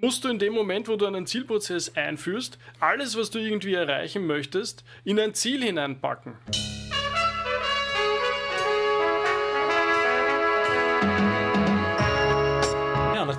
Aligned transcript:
musst 0.00 0.24
du 0.24 0.28
in 0.28 0.38
dem 0.38 0.52
Moment, 0.52 0.88
wo 0.88 0.96
du 0.96 1.06
einen 1.06 1.26
Zielprozess 1.26 1.96
einführst, 1.96 2.58
alles, 2.80 3.16
was 3.16 3.30
du 3.30 3.38
irgendwie 3.38 3.74
erreichen 3.74 4.26
möchtest, 4.26 4.84
in 5.04 5.20
ein 5.20 5.34
Ziel 5.34 5.62
hineinpacken. 5.62 6.34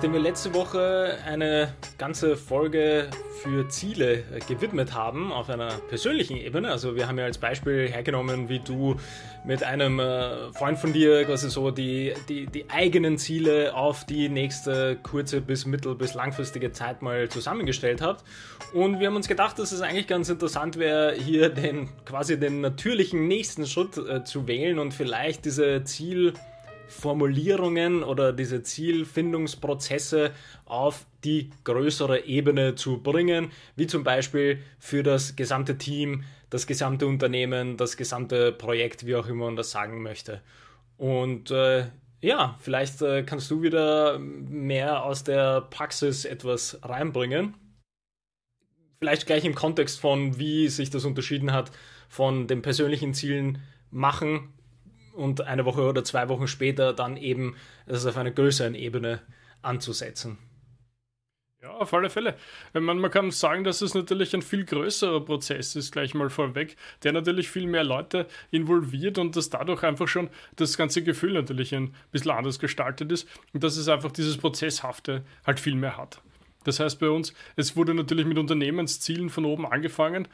Nachdem 0.02 0.14
wir 0.14 0.20
letzte 0.20 0.52
Woche 0.52 1.16
eine 1.24 1.74
ganze 1.96 2.36
Folge 2.36 3.08
für 3.40 3.68
Ziele 3.68 4.14
äh, 4.14 4.40
gewidmet 4.48 4.94
haben 4.94 5.30
auf 5.30 5.48
einer 5.48 5.68
persönlichen 5.88 6.36
Ebene, 6.36 6.72
also 6.72 6.96
wir 6.96 7.06
haben 7.06 7.20
ja 7.20 7.24
als 7.24 7.38
Beispiel 7.38 7.88
hergenommen, 7.88 8.48
wie 8.48 8.58
du 8.58 8.96
mit 9.44 9.62
einem 9.62 10.00
äh, 10.00 10.50
Freund 10.54 10.80
von 10.80 10.92
dir 10.92 11.24
quasi 11.24 11.48
so 11.50 11.70
die, 11.70 12.14
die, 12.28 12.46
die 12.46 12.68
eigenen 12.68 13.16
Ziele 13.16 13.76
auf 13.76 14.04
die 14.04 14.28
nächste 14.28 14.96
kurze 15.04 15.40
bis 15.40 15.66
mittel- 15.66 15.94
bis 15.94 16.14
langfristige 16.14 16.72
Zeit 16.72 17.00
mal 17.00 17.28
zusammengestellt 17.28 18.02
habt. 18.02 18.24
Und 18.72 18.98
wir 18.98 19.06
haben 19.06 19.14
uns 19.14 19.28
gedacht, 19.28 19.56
dass 19.60 19.70
es 19.70 19.82
eigentlich 19.82 20.08
ganz 20.08 20.28
interessant 20.28 20.80
wäre, 20.80 21.14
hier 21.14 21.48
den 21.48 21.90
quasi 22.04 22.40
den 22.40 22.60
natürlichen 22.60 23.28
nächsten 23.28 23.68
Schritt 23.68 23.96
äh, 23.98 24.24
zu 24.24 24.48
wählen 24.48 24.80
und 24.80 24.92
vielleicht 24.94 25.44
diese 25.44 25.84
Ziel- 25.84 26.32
Formulierungen 26.88 28.02
oder 28.02 28.32
diese 28.32 28.62
Zielfindungsprozesse 28.62 30.32
auf 30.64 31.06
die 31.24 31.50
größere 31.64 32.24
Ebene 32.26 32.74
zu 32.74 33.02
bringen, 33.02 33.50
wie 33.76 33.86
zum 33.86 34.04
Beispiel 34.04 34.58
für 34.78 35.02
das 35.02 35.36
gesamte 35.36 35.78
Team, 35.78 36.24
das 36.50 36.66
gesamte 36.66 37.06
Unternehmen, 37.06 37.76
das 37.76 37.96
gesamte 37.96 38.52
Projekt, 38.52 39.06
wie 39.06 39.16
auch 39.16 39.26
immer 39.26 39.46
man 39.46 39.56
das 39.56 39.70
sagen 39.70 40.02
möchte. 40.02 40.42
Und 40.96 41.50
äh, 41.50 41.86
ja, 42.20 42.56
vielleicht 42.60 43.02
äh, 43.02 43.22
kannst 43.24 43.50
du 43.50 43.62
wieder 43.62 44.18
mehr 44.18 45.04
aus 45.04 45.24
der 45.24 45.62
Praxis 45.62 46.24
etwas 46.24 46.78
reinbringen. 46.82 47.54
Vielleicht 49.00 49.26
gleich 49.26 49.44
im 49.44 49.56
Kontext 49.56 49.98
von, 49.98 50.38
wie 50.38 50.68
sich 50.68 50.90
das 50.90 51.04
unterschieden 51.04 51.52
hat 51.52 51.72
von 52.08 52.46
den 52.46 52.62
persönlichen 52.62 53.14
Zielen 53.14 53.62
machen 53.90 54.52
und 55.12 55.42
eine 55.42 55.64
Woche 55.64 55.82
oder 55.82 56.04
zwei 56.04 56.28
Wochen 56.28 56.46
später 56.46 56.92
dann 56.92 57.16
eben 57.16 57.56
es 57.86 58.06
auf 58.06 58.16
einer 58.16 58.30
größeren 58.30 58.74
Ebene 58.74 59.20
anzusetzen. 59.62 60.38
Ja, 61.62 61.70
auf 61.70 61.94
alle 61.94 62.10
Fälle. 62.10 62.34
Man, 62.72 62.98
man 62.98 63.10
kann 63.10 63.30
sagen, 63.30 63.62
dass 63.62 63.82
es 63.82 63.94
natürlich 63.94 64.34
ein 64.34 64.42
viel 64.42 64.64
größerer 64.64 65.24
Prozess 65.24 65.76
ist, 65.76 65.92
gleich 65.92 66.12
mal 66.12 66.28
vorweg, 66.28 66.76
der 67.04 67.12
natürlich 67.12 67.50
viel 67.50 67.68
mehr 67.68 67.84
Leute 67.84 68.26
involviert 68.50 69.16
und 69.18 69.36
dass 69.36 69.48
dadurch 69.48 69.84
einfach 69.84 70.08
schon 70.08 70.28
das 70.56 70.76
ganze 70.76 71.04
Gefühl 71.04 71.34
natürlich 71.34 71.72
ein 71.72 71.94
bisschen 72.10 72.32
anders 72.32 72.58
gestaltet 72.58 73.12
ist 73.12 73.28
und 73.52 73.62
dass 73.62 73.76
es 73.76 73.88
einfach 73.88 74.10
dieses 74.10 74.38
Prozesshafte 74.38 75.24
halt 75.46 75.60
viel 75.60 75.76
mehr 75.76 75.96
hat. 75.96 76.20
Das 76.64 76.80
heißt 76.80 76.98
bei 76.98 77.10
uns, 77.10 77.32
es 77.54 77.76
wurde 77.76 77.94
natürlich 77.94 78.26
mit 78.26 78.38
Unternehmenszielen 78.38 79.30
von 79.30 79.44
oben 79.44 79.66
angefangen 79.66 80.26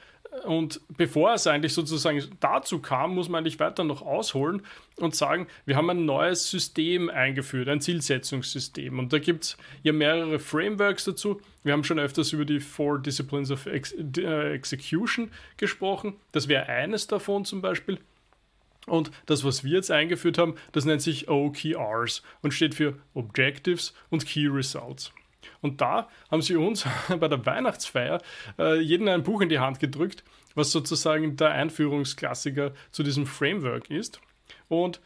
und 0.45 0.81
bevor 0.97 1.35
es 1.35 1.47
eigentlich 1.47 1.73
sozusagen 1.73 2.23
dazu 2.41 2.81
kam, 2.81 3.15
muss 3.15 3.29
man 3.29 3.41
eigentlich 3.41 3.59
weiter 3.61 3.85
noch 3.85 4.03
ausholen 4.03 4.63
und 4.97 5.15
sagen, 5.15 5.47
wir 5.65 5.77
haben 5.77 5.91
ein 5.91 6.05
neues 6.05 6.51
System 6.51 7.09
eingeführt, 7.09 7.69
ein 7.69 7.81
Zielsetzungssystem. 7.81 8.99
Und 8.99 9.13
da 9.13 9.19
gibt 9.19 9.45
es 9.45 9.57
ja 9.83 9.93
mehrere 9.93 10.39
Frameworks 10.39 11.05
dazu. 11.05 11.41
Wir 11.65 11.73
haben 11.73 11.85
schon 11.85 11.99
öfters 11.99 12.33
über 12.33 12.45
die 12.45 12.61
Four 12.61 13.01
Disciplines 13.01 13.51
of 13.51 13.67
Ex 13.67 13.93
äh, 13.93 14.53
Execution 14.53 15.31
gesprochen. 15.57 16.15
Das 16.33 16.49
wäre 16.49 16.67
eines 16.67 17.07
davon 17.07 17.45
zum 17.45 17.63
Beispiel. 17.63 17.99
Und 18.87 19.11
das, 19.27 19.45
was 19.45 19.65
wir 19.65 19.73
jetzt 19.73 19.91
eingeführt 19.91 20.39
haben, 20.39 20.55
das 20.73 20.85
nennt 20.85 21.03
sich 21.03 21.29
OKRs 21.29 22.23
und 22.43 22.53
steht 22.53 22.75
für 22.75 22.99
Objectives 23.15 23.95
und 24.11 24.25
Key 24.27 24.47
Results. 24.47 25.13
Und 25.61 25.81
da 25.81 26.09
haben 26.31 26.43
sie 26.43 26.57
uns 26.57 26.87
bei 27.21 27.29
der 27.29 27.45
Weihnachtsfeier 27.45 28.21
äh, 28.59 28.81
jeden 28.81 29.09
ein 29.09 29.23
Buch 29.23 29.41
in 29.41 29.49
die 29.49 29.59
Hand 29.59 29.81
gedrückt, 29.81 30.25
was 30.55 30.73
sozusagen 30.73 31.37
der 31.37 31.51
Einführungsklassiker 31.53 32.73
zu 32.91 33.03
diesem 33.03 33.27
Framework 33.27 33.91
ist. 33.91 34.21
Und 34.69 35.01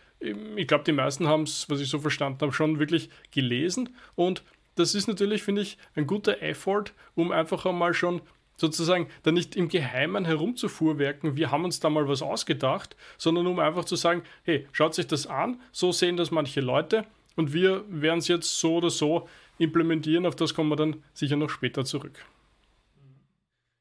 ich 0.56 0.69
glaube, 0.69 0.84
die 0.84 0.92
meisten 0.92 1.26
haben 1.26 1.42
es, 1.42 1.69
was 1.69 1.80
ich 1.80 1.91
so 1.91 1.98
verstanden 1.98 2.41
habe, 2.42 2.53
schon 2.53 2.78
wirklich 2.78 3.10
gelesen. 3.32 3.91
Und 4.14 4.44
das 4.76 4.94
ist 4.94 5.08
natürlich, 5.08 5.42
finde 5.42 5.62
ich, 5.62 5.78
ein 5.94 6.06
guter 6.06 6.41
Effort, 6.42 6.84
um 7.14 7.32
einfach 7.32 7.66
einmal 7.66 7.94
schon 7.94 8.22
sozusagen 8.56 9.09
da 9.22 9.32
nicht 9.32 9.56
im 9.56 9.69
Geheimen 9.69 10.24
herumzufuhrwerken, 10.24 11.36
wir 11.36 11.50
haben 11.50 11.64
uns 11.64 11.80
da 11.80 11.91
mal 11.91 12.06
was 12.06 12.22
ausgedacht, 12.22 12.97
sondern 13.19 13.47
um 13.47 13.59
einfach 13.59 13.84
zu 13.84 13.97
sagen, 13.97 14.22
hey, 14.44 14.69
schaut 14.72 14.94
sich 14.94 15.06
das 15.06 15.26
an, 15.26 15.60
so 15.72 15.91
sehen 15.91 16.16
das 16.16 16.30
manche 16.30 16.60
Leute 16.60 17.04
und 17.34 17.53
wir 17.53 17.84
werden 17.88 18.19
es 18.19 18.28
jetzt 18.28 18.60
so 18.60 18.76
oder 18.76 18.91
so 18.91 19.28
implementieren. 19.58 20.26
Auf 20.26 20.36
das 20.36 20.54
kommen 20.54 20.70
wir 20.70 20.76
dann 20.76 21.02
sicher 21.12 21.36
noch 21.36 21.50
später 21.50 21.84
zurück. 21.84 22.24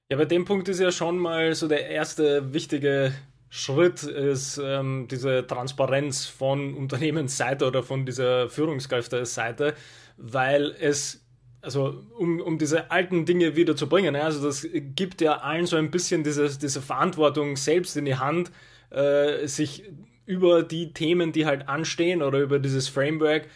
Ja, 0.09 0.17
bei 0.17 0.25
dem 0.25 0.45
Punkt 0.45 0.67
ist 0.67 0.79
ja 0.79 0.91
schon 0.91 1.17
mal 1.17 1.55
so 1.55 1.67
der 1.67 1.87
erste 1.89 2.53
wichtige 2.53 3.13
Schritt 3.53 4.03
ist 4.03 4.61
ähm, 4.63 5.07
diese 5.11 5.45
Transparenz 5.45 6.25
von 6.25 6.73
Unternehmensseite 6.73 7.65
oder 7.65 7.83
von 7.83 8.05
dieser 8.05 8.49
Führungskräfte-Seite, 8.49 9.73
weil 10.15 10.73
es, 10.79 11.25
also 11.61 12.01
um, 12.17 12.39
um 12.39 12.57
diese 12.57 12.91
alten 12.91 13.25
Dinge 13.25 13.57
wieder 13.57 13.75
zu 13.75 13.89
bringen, 13.89 14.15
also 14.15 14.41
das 14.41 14.65
gibt 14.71 15.19
ja 15.19 15.39
allen 15.39 15.65
so 15.65 15.75
ein 15.75 15.91
bisschen 15.91 16.23
diese, 16.23 16.57
diese 16.57 16.81
Verantwortung 16.81 17.57
selbst 17.57 17.97
in 17.97 18.05
die 18.05 18.15
Hand, 18.15 18.51
äh, 18.89 19.45
sich 19.47 19.83
über 20.25 20.63
die 20.63 20.93
Themen, 20.93 21.33
die 21.33 21.45
halt 21.45 21.67
anstehen 21.67 22.21
oder 22.21 22.39
über 22.39 22.57
dieses 22.57 22.87
Framework 22.87 23.47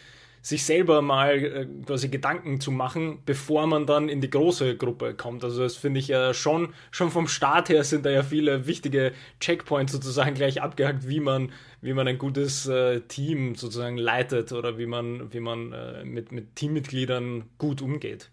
sich 0.46 0.64
selber 0.64 1.02
mal 1.02 1.42
äh, 1.42 1.66
quasi 1.84 2.08
Gedanken 2.08 2.60
zu 2.60 2.70
machen, 2.70 3.18
bevor 3.26 3.66
man 3.66 3.84
dann 3.84 4.08
in 4.08 4.20
die 4.20 4.30
große 4.30 4.76
Gruppe 4.76 5.14
kommt. 5.14 5.42
Also 5.42 5.64
das 5.64 5.74
finde 5.74 5.98
ich 5.98 6.06
ja 6.06 6.34
schon, 6.34 6.72
schon 6.92 7.10
vom 7.10 7.26
Start 7.26 7.68
her 7.68 7.82
sind 7.82 8.06
da 8.06 8.10
ja 8.10 8.22
viele 8.22 8.68
wichtige 8.68 9.12
Checkpoints 9.40 9.92
sozusagen 9.92 10.34
gleich 10.36 10.62
abgehakt, 10.62 11.08
wie 11.08 11.18
man, 11.18 11.50
wie 11.80 11.94
man 11.94 12.06
ein 12.06 12.18
gutes 12.18 12.68
äh, 12.68 13.00
Team 13.00 13.56
sozusagen 13.56 13.98
leitet 13.98 14.52
oder 14.52 14.78
wie 14.78 14.86
man, 14.86 15.32
wie 15.32 15.40
man 15.40 15.72
äh, 15.72 16.04
mit, 16.04 16.30
mit 16.30 16.54
Teammitgliedern 16.54 17.46
gut 17.58 17.82
umgeht. 17.82 18.30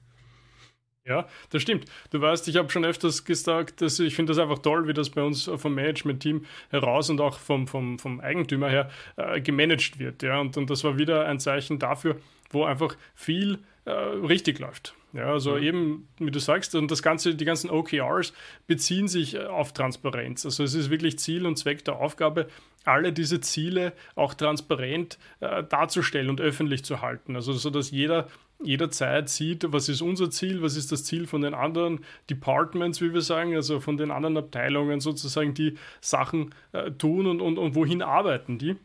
Ja, 1.05 1.27
das 1.49 1.61
stimmt. 1.61 1.85
Du 2.11 2.21
weißt, 2.21 2.47
ich 2.47 2.55
habe 2.55 2.69
schon 2.69 2.85
öfters 2.85 3.25
gesagt, 3.25 3.81
dass 3.81 3.99
ich 3.99 4.15
finde 4.15 4.31
das 4.31 4.39
einfach 4.39 4.59
toll, 4.59 4.87
wie 4.87 4.93
das 4.93 5.09
bei 5.09 5.21
uns 5.21 5.49
vom 5.53 5.75
Management-Team 5.75 6.45
heraus 6.69 7.09
und 7.09 7.19
auch 7.19 7.39
vom, 7.39 7.67
vom, 7.67 7.99
vom 7.99 8.21
Eigentümer 8.21 8.69
her 8.69 8.89
äh, 9.17 9.41
gemanagt 9.41 9.99
wird. 9.99 10.23
Ja, 10.23 10.39
und, 10.39 10.55
und 10.55 10.69
das 10.69 10.85
war 10.85 10.97
wieder 10.97 11.25
ein 11.25 11.39
Zeichen 11.39 11.77
dafür, 11.77 12.15
wo 12.51 12.63
einfach 12.63 12.95
viel 13.15 13.59
äh, 13.83 13.91
richtig 13.91 14.59
läuft. 14.59 14.95
Ja, 15.11 15.25
also 15.31 15.57
mhm. 15.57 15.63
eben, 15.63 16.07
wie 16.19 16.31
du 16.31 16.39
sagst, 16.39 16.73
und 16.73 16.89
das 16.89 17.03
Ganze, 17.03 17.35
die 17.35 17.45
ganzen 17.45 17.69
OKRs 17.69 18.33
beziehen 18.65 19.09
sich 19.09 19.35
äh, 19.35 19.45
auf 19.45 19.73
Transparenz. 19.73 20.45
Also 20.45 20.63
es 20.63 20.73
ist 20.73 20.89
wirklich 20.89 21.19
Ziel 21.19 21.45
und 21.45 21.57
Zweck 21.57 21.83
der 21.83 21.97
Aufgabe, 21.97 22.47
alle 22.85 23.11
diese 23.11 23.41
Ziele 23.41 23.93
auch 24.15 24.33
transparent 24.33 25.19
äh, 25.41 25.63
darzustellen 25.63 26.29
und 26.29 26.39
öffentlich 26.39 26.85
zu 26.85 27.01
halten. 27.01 27.35
Also 27.35 27.51
so, 27.53 27.69
dass 27.69 27.91
jeder 27.91 28.27
jederzeit 28.65 29.29
sieht, 29.29 29.71
was 29.71 29.89
ist 29.89 30.01
unser 30.01 30.29
Ziel, 30.29 30.61
was 30.61 30.75
ist 30.75 30.91
das 30.91 31.03
Ziel 31.03 31.27
von 31.27 31.41
den 31.41 31.53
anderen 31.53 31.99
Departments, 32.29 33.01
wie 33.01 33.13
wir 33.13 33.21
sagen, 33.21 33.55
also 33.55 33.79
von 33.79 33.97
den 33.97 34.11
anderen 34.11 34.37
Abteilungen 34.37 34.99
sozusagen, 34.99 35.53
die 35.53 35.77
Sachen 36.01 36.53
äh, 36.71 36.91
tun 36.91 37.27
und, 37.27 37.41
und, 37.41 37.57
und 37.57 37.75
wohin 37.75 38.01
arbeiten 38.01 38.57
die. 38.57 38.75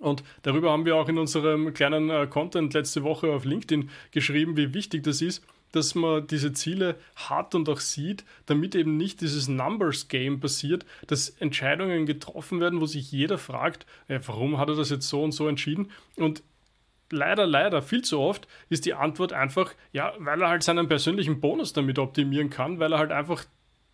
Und 0.00 0.24
darüber 0.42 0.72
haben 0.72 0.84
wir 0.84 0.96
auch 0.96 1.08
in 1.08 1.18
unserem 1.18 1.72
kleinen 1.74 2.10
äh, 2.10 2.26
Content 2.26 2.74
letzte 2.74 3.04
Woche 3.04 3.32
auf 3.32 3.44
LinkedIn 3.44 3.88
geschrieben, 4.10 4.56
wie 4.56 4.74
wichtig 4.74 5.04
das 5.04 5.22
ist, 5.22 5.44
dass 5.70 5.94
man 5.94 6.26
diese 6.26 6.52
Ziele 6.52 6.96
hat 7.16 7.54
und 7.54 7.68
auch 7.68 7.80
sieht, 7.80 8.24
damit 8.46 8.74
eben 8.74 8.96
nicht 8.96 9.20
dieses 9.20 9.48
Numbers 9.48 10.08
Game 10.08 10.40
passiert, 10.40 10.84
dass 11.06 11.30
Entscheidungen 11.30 12.04
getroffen 12.04 12.60
werden, 12.60 12.80
wo 12.80 12.86
sich 12.86 13.10
jeder 13.10 13.38
fragt, 13.38 13.86
äh, 14.08 14.20
warum 14.26 14.58
hat 14.58 14.68
er 14.68 14.76
das 14.76 14.90
jetzt 14.90 15.08
so 15.08 15.22
und 15.22 15.32
so 15.32 15.48
entschieden? 15.48 15.90
Und 16.16 16.42
leider, 17.12 17.46
leider 17.46 17.82
viel 17.82 18.02
zu 18.02 18.18
oft 18.18 18.48
ist 18.68 18.86
die 18.86 18.94
Antwort 18.94 19.32
einfach, 19.32 19.74
ja, 19.92 20.12
weil 20.18 20.42
er 20.42 20.48
halt 20.48 20.62
seinen 20.62 20.88
persönlichen 20.88 21.40
Bonus 21.40 21.72
damit 21.72 21.98
optimieren 21.98 22.50
kann, 22.50 22.80
weil 22.80 22.92
er 22.92 22.98
halt 22.98 23.12
einfach 23.12 23.44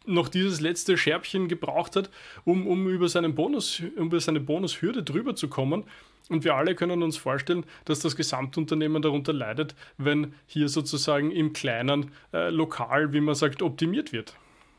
noch 0.06 0.28
dieses 0.28 0.60
letzte 0.60 0.96
Scherbchen 0.96 1.48
gebraucht 1.48 1.96
hat, 1.96 2.10
um, 2.44 2.66
um 2.66 2.88
über, 2.88 3.08
seinen 3.08 3.34
Bonus, 3.34 3.80
über 3.80 4.20
seine 4.20 4.40
Bonushürde 4.40 5.02
drüber 5.02 5.36
zu 5.36 5.48
kommen. 5.48 5.84
Und 6.30 6.44
wir 6.44 6.54
alle 6.54 6.74
können 6.74 7.02
uns 7.02 7.16
vorstellen, 7.16 7.64
dass 7.84 8.00
das 8.00 8.16
Gesamtunternehmen 8.16 9.02
darunter 9.02 9.32
leidet, 9.32 9.74
wenn 9.96 10.34
hier 10.46 10.68
sozusagen 10.68 11.30
im 11.30 11.52
kleinen 11.52 12.10
äh, 12.32 12.50
Lokal, 12.50 13.12
wie 13.12 13.20
man 13.20 13.34
sagt, 13.34 13.62
optimiert 13.62 14.12
wird. 14.12 14.34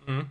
Mhm. 0.08 0.25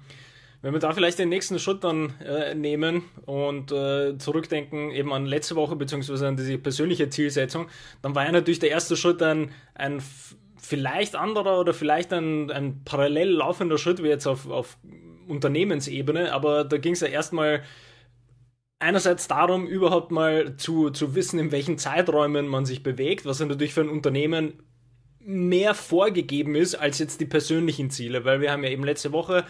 Wenn 0.60 0.72
wir 0.72 0.80
da 0.80 0.92
vielleicht 0.92 1.20
den 1.20 1.28
nächsten 1.28 1.58
Schritt 1.60 1.84
dann 1.84 2.14
äh, 2.20 2.54
nehmen 2.54 3.04
und 3.26 3.70
äh, 3.70 4.18
zurückdenken 4.18 4.90
eben 4.90 5.12
an 5.12 5.24
letzte 5.24 5.54
Woche 5.54 5.76
beziehungsweise 5.76 6.26
an 6.26 6.36
diese 6.36 6.58
persönliche 6.58 7.08
Zielsetzung, 7.10 7.68
dann 8.02 8.16
war 8.16 8.24
ja 8.24 8.32
natürlich 8.32 8.58
der 8.58 8.70
erste 8.70 8.96
Schritt 8.96 9.22
ein, 9.22 9.52
ein 9.74 10.02
vielleicht 10.56 11.14
anderer 11.14 11.60
oder 11.60 11.74
vielleicht 11.74 12.12
ein, 12.12 12.50
ein 12.50 12.82
parallel 12.84 13.30
laufender 13.30 13.78
Schritt 13.78 14.02
wie 14.02 14.08
jetzt 14.08 14.26
auf, 14.26 14.50
auf 14.50 14.78
Unternehmensebene, 15.28 16.32
aber 16.32 16.64
da 16.64 16.78
ging 16.78 16.94
es 16.94 17.00
ja 17.00 17.08
erstmal 17.08 17.62
einerseits 18.80 19.28
darum, 19.28 19.66
überhaupt 19.66 20.10
mal 20.10 20.56
zu, 20.56 20.90
zu 20.90 21.14
wissen, 21.14 21.38
in 21.38 21.52
welchen 21.52 21.78
Zeiträumen 21.78 22.48
man 22.48 22.64
sich 22.64 22.82
bewegt, 22.82 23.26
was 23.26 23.38
ja 23.38 23.46
natürlich 23.46 23.74
für 23.74 23.82
ein 23.82 23.88
Unternehmen 23.88 24.62
mehr 25.20 25.74
vorgegeben 25.74 26.54
ist 26.54 26.74
als 26.74 26.98
jetzt 26.98 27.20
die 27.20 27.26
persönlichen 27.26 27.90
Ziele, 27.90 28.24
weil 28.24 28.40
wir 28.40 28.50
haben 28.50 28.64
ja 28.64 28.70
eben 28.70 28.84
letzte 28.84 29.12
Woche 29.12 29.44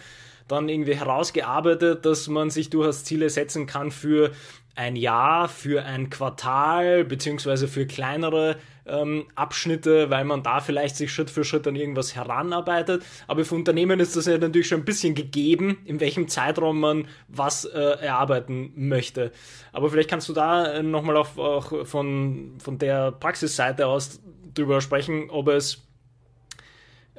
dann 0.49 0.67
irgendwie 0.67 0.95
herausgearbeitet, 0.95 2.05
dass 2.05 2.27
man 2.27 2.49
sich 2.49 2.69
durchaus 2.69 3.05
Ziele 3.05 3.29
setzen 3.29 3.65
kann 3.65 3.91
für 3.91 4.31
ein 4.75 4.95
Jahr, 4.95 5.49
für 5.49 5.83
ein 5.83 6.09
Quartal, 6.09 7.03
beziehungsweise 7.03 7.67
für 7.67 7.85
kleinere 7.85 8.55
ähm, 8.85 9.25
Abschnitte, 9.35 10.09
weil 10.09 10.23
man 10.23 10.41
da 10.41 10.61
vielleicht 10.61 10.95
sich 10.95 11.11
Schritt 11.11 11.29
für 11.29 11.43
Schritt 11.43 11.67
an 11.67 11.75
irgendwas 11.75 12.15
heranarbeitet. 12.15 13.03
Aber 13.27 13.43
für 13.45 13.55
Unternehmen 13.55 13.99
ist 13.99 14.15
das 14.15 14.25
ja 14.25 14.37
natürlich 14.37 14.67
schon 14.67 14.81
ein 14.81 14.85
bisschen 14.85 15.15
gegeben, 15.15 15.79
in 15.85 15.99
welchem 15.99 16.27
Zeitraum 16.27 16.79
man 16.79 17.07
was 17.27 17.65
äh, 17.65 17.77
erarbeiten 17.77 18.71
möchte. 18.75 19.31
Aber 19.73 19.89
vielleicht 19.89 20.09
kannst 20.09 20.29
du 20.29 20.33
da 20.33 20.71
äh, 20.71 20.83
nochmal 20.83 21.17
auch, 21.17 21.85
von, 21.85 22.55
von 22.59 22.77
der 22.77 23.11
Praxisseite 23.11 23.85
aus 23.87 24.21
drüber 24.53 24.81
sprechen, 24.81 25.29
ob 25.29 25.49
es 25.49 25.88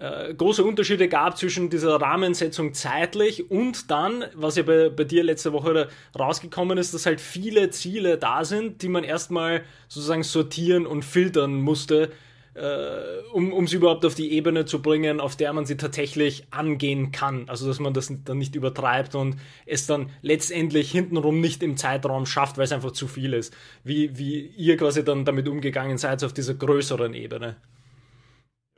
äh, 0.01 0.33
große 0.33 0.65
Unterschiede 0.65 1.09
gab 1.09 1.37
zwischen 1.37 1.69
dieser 1.69 2.01
Rahmensetzung 2.01 2.73
zeitlich 2.73 3.51
und 3.51 3.91
dann, 3.91 4.25
was 4.35 4.57
ja 4.57 4.63
bei, 4.63 4.89
bei 4.89 5.05
dir 5.05 5.23
letzte 5.23 5.53
Woche 5.53 5.89
rausgekommen 6.19 6.79
ist, 6.79 6.95
dass 6.95 7.05
halt 7.05 7.21
viele 7.21 7.69
Ziele 7.69 8.17
da 8.17 8.45
sind, 8.45 8.81
die 8.81 8.89
man 8.89 9.05
erstmal 9.05 9.63
sozusagen 9.89 10.23
sortieren 10.23 10.87
und 10.87 11.05
filtern 11.05 11.61
musste, 11.61 12.11
äh, 12.55 13.21
um, 13.35 13.53
um 13.53 13.67
sie 13.67 13.77
überhaupt 13.77 14.07
auf 14.07 14.15
die 14.15 14.33
Ebene 14.33 14.65
zu 14.65 14.81
bringen, 14.81 15.21
auf 15.21 15.37
der 15.37 15.53
man 15.53 15.67
sie 15.67 15.77
tatsächlich 15.77 16.47
angehen 16.51 17.13
kann. 17.13 17.47
Also 17.51 17.67
dass 17.67 17.79
man 17.79 17.93
das 17.93 18.11
dann 18.25 18.39
nicht 18.39 18.55
übertreibt 18.55 19.15
und 19.15 19.37
es 19.67 19.87
dann 19.87 20.09
letztendlich 20.23 20.91
hintenrum 20.91 21.43
nicht 21.43 21.63
im 21.63 21.77
Zeitraum 21.77 22.25
schafft, 22.25 22.57
weil 22.57 22.65
es 22.65 22.73
einfach 22.73 22.93
zu 22.93 23.07
viel 23.07 23.35
ist. 23.35 23.55
Wie, 23.85 24.17
wie 24.17 24.47
ihr 24.57 24.79
quasi 24.79 25.05
dann 25.05 25.27
damit 25.27 25.47
umgegangen 25.47 25.99
seid 25.99 26.25
auf 26.25 26.33
dieser 26.33 26.55
größeren 26.55 27.13
Ebene. 27.13 27.57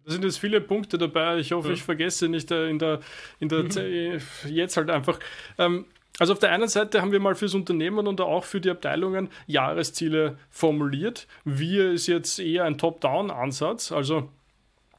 Da 0.05 0.13
sind 0.13 0.25
jetzt 0.25 0.39
viele 0.39 0.61
Punkte 0.61 0.99
dabei. 0.99 1.39
Ich 1.39 1.53
hoffe, 1.53 1.69
ja. 1.69 1.75
ich 1.75 1.83
vergesse 1.83 2.29
nicht 2.29 2.51
äh, 2.51 2.69
in 2.69 2.79
der, 2.79 3.01
in 3.41 3.49
der 3.49 3.63
mhm. 3.65 4.21
jetzt 4.49 4.77
halt 4.77 4.91
einfach. 4.91 5.19
Ähm, 5.59 5.87
also 6.19 6.35
auf 6.35 6.39
der 6.39 6.53
einen 6.53 6.69
Seite 6.69 7.01
haben 7.01 7.13
wir 7.13 7.21
mal 7.21 7.35
fürs 7.35 7.55
Unternehmen 7.55 8.07
und 8.07 8.21
auch 8.21 8.45
für 8.45 8.61
die 8.61 8.71
Abteilungen 8.71 9.29
Jahresziele 9.47 10.37
formuliert. 10.51 11.27
Wir 11.45 11.93
ist 11.93 12.07
jetzt 12.07 12.39
eher 12.39 12.65
ein 12.65 12.77
Top-Down-Ansatz, 12.77 13.93
also 13.93 14.29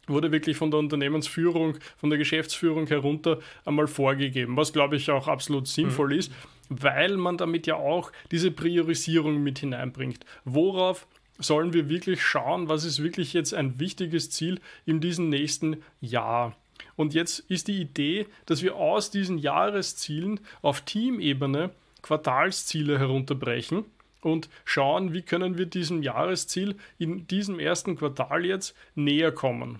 wurde 0.07 0.31
wirklich 0.31 0.57
von 0.57 0.71
der 0.71 0.79
Unternehmensführung, 0.79 1.77
von 1.97 2.09
der 2.09 2.19
Geschäftsführung 2.19 2.87
herunter 2.87 3.39
einmal 3.63 3.87
vorgegeben, 3.87 4.57
was 4.57 4.73
glaube 4.73 4.95
ich 4.95 5.11
auch 5.11 5.27
absolut 5.27 5.67
sinnvoll 5.67 6.13
mhm. 6.13 6.19
ist, 6.19 6.33
weil 6.69 7.15
man 7.15 7.37
damit 7.37 7.67
ja 7.67 7.75
auch 7.75 8.11
diese 8.31 8.51
Priorisierung 8.51 9.41
mit 9.41 9.59
hineinbringt. 9.59 10.25
Worauf 10.45 11.07
sollen 11.39 11.73
wir 11.73 11.89
wirklich 11.89 12.21
schauen, 12.21 12.69
was 12.69 12.83
ist 12.83 13.01
wirklich 13.01 13.33
jetzt 13.33 13.53
ein 13.53 13.79
wichtiges 13.79 14.29
Ziel 14.29 14.59
in 14.85 14.99
diesem 15.01 15.29
nächsten 15.29 15.83
Jahr. 16.01 16.55
Und 16.95 17.13
jetzt 17.13 17.39
ist 17.49 17.67
die 17.67 17.81
Idee, 17.81 18.27
dass 18.45 18.61
wir 18.61 18.75
aus 18.75 19.09
diesen 19.09 19.37
Jahreszielen 19.37 20.39
auf 20.61 20.81
Teamebene 20.81 21.71
Quartalsziele 22.01 22.99
herunterbrechen 22.99 23.85
und 24.21 24.49
schauen, 24.65 25.13
wie 25.13 25.21
können 25.21 25.57
wir 25.57 25.65
diesem 25.65 26.03
Jahresziel 26.03 26.75
in 26.97 27.27
diesem 27.27 27.59
ersten 27.59 27.95
Quartal 27.95 28.45
jetzt 28.45 28.75
näher 28.95 29.31
kommen. 29.31 29.79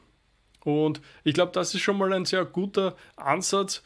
Und 0.64 1.02
ich 1.24 1.34
glaube, 1.34 1.52
das 1.52 1.74
ist 1.74 1.82
schon 1.82 1.98
mal 1.98 2.14
ein 2.14 2.26
sehr 2.26 2.46
guter 2.46 2.96
Ansatz. 3.16 3.84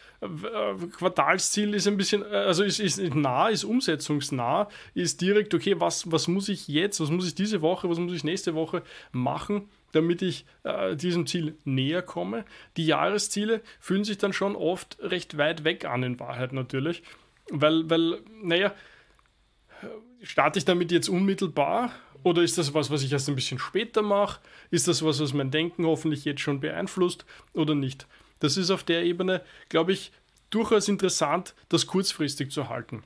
Quartalsziel 0.97 1.73
ist 1.73 1.87
ein 1.87 1.97
bisschen, 1.97 2.23
also 2.23 2.63
ist, 2.63 2.79
ist 2.79 2.99
nah, 3.15 3.49
ist 3.49 3.63
umsetzungsnah, 3.63 4.69
ist 4.93 5.21
direkt, 5.21 5.53
okay, 5.53 5.79
was, 5.79 6.11
was 6.11 6.27
muss 6.27 6.49
ich 6.49 6.67
jetzt, 6.67 6.99
was 6.99 7.09
muss 7.09 7.27
ich 7.27 7.35
diese 7.35 7.61
Woche, 7.61 7.89
was 7.89 7.97
muss 7.97 8.13
ich 8.13 8.23
nächste 8.23 8.53
Woche 8.53 8.83
machen, 9.11 9.69
damit 9.91 10.21
ich 10.21 10.45
äh, 10.63 10.95
diesem 10.95 11.25
Ziel 11.25 11.57
näher 11.65 12.01
komme. 12.03 12.45
Die 12.77 12.85
Jahresziele 12.85 13.61
fühlen 13.79 14.03
sich 14.03 14.17
dann 14.19 14.33
schon 14.33 14.55
oft 14.55 14.97
recht 15.01 15.37
weit 15.37 15.63
weg 15.63 15.85
an, 15.85 16.03
in 16.03 16.19
Wahrheit 16.19 16.53
natürlich, 16.53 17.01
weil, 17.49 17.89
weil 17.89 18.19
naja, 18.43 18.73
starte 20.21 20.59
ich 20.59 20.65
damit 20.65 20.91
jetzt 20.91 21.09
unmittelbar 21.09 21.91
oder 22.27 22.43
ist 22.43 22.57
das 22.57 22.73
was, 22.73 22.91
was 22.91 23.03
ich 23.03 23.13
erst 23.13 23.29
ein 23.29 23.35
bisschen 23.35 23.57
später 23.57 24.01
mache? 24.01 24.41
Ist 24.69 24.89
das 24.89 25.01
was, 25.01 25.21
was 25.21 25.33
mein 25.33 25.49
Denken 25.49 25.85
hoffentlich 25.85 26.25
jetzt 26.25 26.41
schon 26.41 26.59
beeinflusst 26.59 27.25
oder 27.53 27.73
nicht? 27.73 28.05
Das 28.39 28.57
ist 28.57 28.69
auf 28.69 28.83
der 28.83 29.03
Ebene, 29.03 29.41
glaube 29.69 29.93
ich, 29.93 30.11
durchaus 30.49 30.89
interessant, 30.89 31.55
das 31.69 31.87
kurzfristig 31.87 32.51
zu 32.51 32.67
halten. 32.67 33.03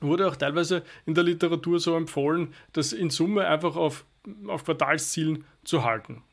Wurde 0.00 0.26
auch 0.26 0.34
teilweise 0.34 0.82
in 1.06 1.14
der 1.14 1.22
Literatur 1.22 1.78
so 1.78 1.94
empfohlen, 1.96 2.52
das 2.72 2.92
in 2.92 3.10
Summe 3.10 3.46
einfach 3.46 3.76
auf, 3.76 4.04
auf 4.48 4.64
Quartalszielen 4.64 5.44
zu 5.62 5.84
halten. 5.84 6.24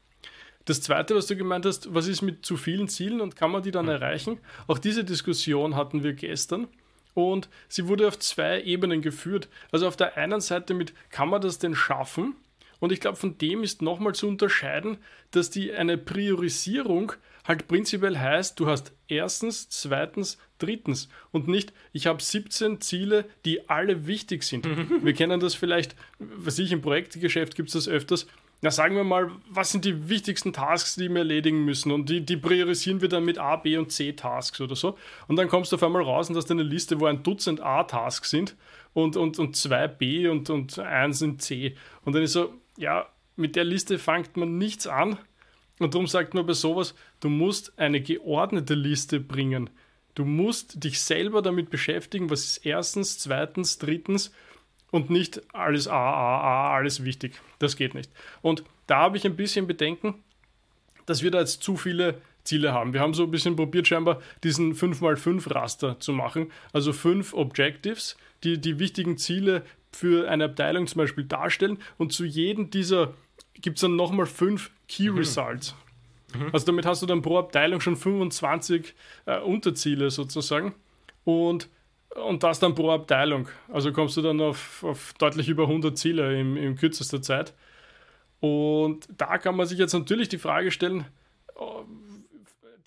Das 0.66 0.82
zweite, 0.82 1.16
was 1.16 1.28
du 1.28 1.36
gemeint 1.36 1.68
hast, 1.68 1.94
was 1.94 2.08
ist 2.08 2.24
mit 2.24 2.44
zu 2.44 2.58
vielen 2.58 2.88
Zielen 2.88 3.22
und 3.22 3.36
kann 3.36 3.52
man 3.52 3.62
die 3.62 3.72
dann 3.72 3.88
erreichen? 3.88 4.40
Auch 4.66 4.80
diese 4.80 5.04
Diskussion 5.04 5.76
hatten 5.76 6.04
wir 6.04 6.14
gestern 6.14 6.68
und 7.14 7.50
sie 7.68 7.88
wurde 7.88 8.08
auf 8.08 8.20
zwei 8.20 8.62
Ebenen 8.62 9.02
geführt. 9.02 9.50
Also 9.72 9.88
auf 9.88 9.98
der 9.98 10.18
einen 10.18 10.42
Seite 10.42 10.74
mit, 10.74 10.94
kann 11.10 11.30
man 11.30 11.42
das 11.42 11.60
denn 11.60 11.76
schaffen? 11.76 12.36
Und 12.80 12.92
ich 12.92 13.02
glaube, 13.02 13.18
von 13.18 13.38
dem 13.38 13.64
ist 13.64 13.82
nochmal 13.82 14.16
zu 14.16 14.28
unterscheiden, 14.28 14.98
dass 15.32 15.50
die 15.50 15.74
eine 15.74 15.98
Priorisierung 15.98 17.14
halt 17.44 17.68
prinzipiell 17.68 18.18
heißt, 18.18 18.60
du 18.60 18.68
hast 18.68 18.94
erstens, 19.08 19.70
zweitens, 19.70 20.38
drittens 20.60 21.10
und 21.32 21.48
nicht, 21.48 21.74
ich 21.94 22.06
habe 22.06 22.22
17 22.22 22.80
Ziele, 22.80 23.26
die 23.44 23.70
alle 23.70 24.08
wichtig 24.08 24.44
sind. 24.44 24.68
Wir 25.04 25.14
kennen 25.14 25.40
das 25.40 25.56
vielleicht, 25.56 25.96
was 26.20 26.60
ich 26.60 26.72
im 26.72 26.82
Projektgeschäft 26.82 27.56
gibt 27.56 27.70
es 27.70 27.74
das 27.74 27.88
öfters, 27.88 28.28
na 28.62 28.72
sagen 28.72 28.96
wir 28.96 29.06
mal, 29.06 29.32
was 29.50 29.72
sind 29.72 29.86
die 29.86 30.10
wichtigsten 30.10 30.52
Tasks, 30.52 30.96
die 30.96 31.10
wir 31.10 31.20
erledigen 31.20 31.64
müssen? 31.64 31.92
Und 31.92 32.10
die, 32.10 32.26
die 32.26 32.36
priorisieren 32.36 33.00
wir 33.00 33.08
dann 33.08 33.24
mit 33.24 33.38
A, 33.38 33.56
B 33.56 33.78
und 33.78 33.92
C 33.92 34.12
Tasks 34.12 34.60
oder 34.60 34.76
so. 34.76 34.98
Und 35.28 35.38
dann 35.38 35.48
kommst 35.48 35.72
du 35.72 35.78
auf 35.78 35.84
einmal 35.84 36.04
raus 36.04 36.30
und 36.30 36.36
hast 36.36 36.52
eine 36.52 36.64
Liste, 36.64 37.00
wo 37.00 37.06
ein 37.06 37.24
Dutzend 37.24 37.62
A-Tasks 37.62 38.30
sind 38.30 38.58
und, 38.94 39.16
und, 39.16 39.40
und 39.40 39.56
zwei 39.56 39.88
B 39.88 40.28
und, 40.28 40.50
und 40.50 40.78
eins 40.78 41.22
in 41.22 41.40
C. 41.40 41.76
Und 42.04 42.16
dann 42.16 42.24
ist 42.24 42.34
so, 42.34 42.54
ja, 42.78 43.08
mit 43.38 43.56
der 43.56 43.64
Liste 43.64 43.98
fängt 43.98 44.36
man 44.36 44.58
nichts 44.58 44.88
an. 44.88 45.18
Und 45.80 45.94
darum 45.94 46.08
sagt 46.08 46.34
man 46.34 46.46
bei 46.46 46.54
sowas, 46.54 46.94
du 47.22 47.30
musst 47.30 47.80
eine 47.80 48.02
geordnete 48.02 48.74
Liste 48.74 49.22
bringen. 49.22 49.70
Du 50.16 50.26
musst 50.26 50.84
dich 50.84 51.00
selber 51.02 51.42
damit 51.42 51.70
beschäftigen, 51.70 52.30
was 52.30 52.44
ist 52.44 52.66
erstens, 52.66 53.20
zweitens, 53.20 53.78
drittens 53.78 54.34
und 54.92 55.10
nicht 55.10 55.42
alles 55.54 55.88
A, 55.88 55.94
A, 55.96 56.42
A, 56.42 56.76
alles 56.76 57.04
wichtig. 57.04 57.40
Das 57.60 57.76
geht 57.76 57.94
nicht. 57.94 58.12
Und 58.42 58.64
da 58.88 58.98
habe 58.98 59.18
ich 59.18 59.26
ein 59.26 59.36
bisschen 59.36 59.68
Bedenken, 59.68 60.16
dass 61.06 61.24
wir 61.24 61.32
da 61.32 61.40
jetzt 61.40 61.64
zu 61.64 61.78
viele 61.78 62.22
Ziele 62.44 62.74
haben. 62.74 62.94
Wir 62.94 63.02
haben 63.02 63.14
so 63.14 63.24
ein 63.24 63.32
bisschen 63.32 63.56
probiert, 63.56 63.88
scheinbar 63.88 64.22
diesen 64.44 64.74
5x5 64.74 65.54
Raster 65.54 66.00
zu 66.00 66.14
machen. 66.14 66.52
Also 66.74 66.94
fünf 66.94 67.34
Objectives, 67.34 68.18
die 68.44 68.60
die 68.60 68.80
wichtigen 68.80 69.18
Ziele 69.18 69.64
für 69.92 70.30
eine 70.30 70.46
Abteilung 70.46 70.88
zum 70.88 71.00
Beispiel 71.00 71.26
darstellen. 71.26 71.80
Und 71.98 72.14
zu 72.14 72.26
jedem 72.26 72.70
dieser 72.70 73.14
gibt 73.56 73.78
es 73.78 73.82
dann 73.82 73.96
nochmal 73.96 74.26
fünf 74.26 74.72
Key 74.88 75.10
mhm. 75.10 75.18
Results. 75.18 75.76
Mhm. 76.34 76.50
Also 76.52 76.66
damit 76.66 76.86
hast 76.86 77.02
du 77.02 77.06
dann 77.06 77.22
pro 77.22 77.38
Abteilung 77.38 77.82
schon 77.82 77.96
25 77.96 78.96
äh, 79.26 79.40
Unterziele 79.40 80.10
sozusagen. 80.10 80.74
Und 81.24 81.70
und 82.16 82.44
das 82.44 82.60
dann 82.60 82.76
pro 82.76 82.92
Abteilung. 82.92 83.48
Also 83.72 83.92
kommst 83.92 84.18
du 84.18 84.22
dann 84.22 84.42
auf, 84.42 84.84
auf 84.84 85.14
deutlich 85.20 85.48
über 85.50 85.64
100 85.64 85.98
Ziele 85.98 86.40
in, 86.40 86.56
in 86.58 86.76
kürzester 86.76 87.22
Zeit. 87.22 87.54
Und 88.40 89.08
da 89.18 89.38
kann 89.38 89.56
man 89.56 89.68
sich 89.68 89.78
jetzt 89.78 89.94
natürlich 89.94 90.30
die 90.30 90.38
Frage 90.38 90.72
stellen, 90.72 91.06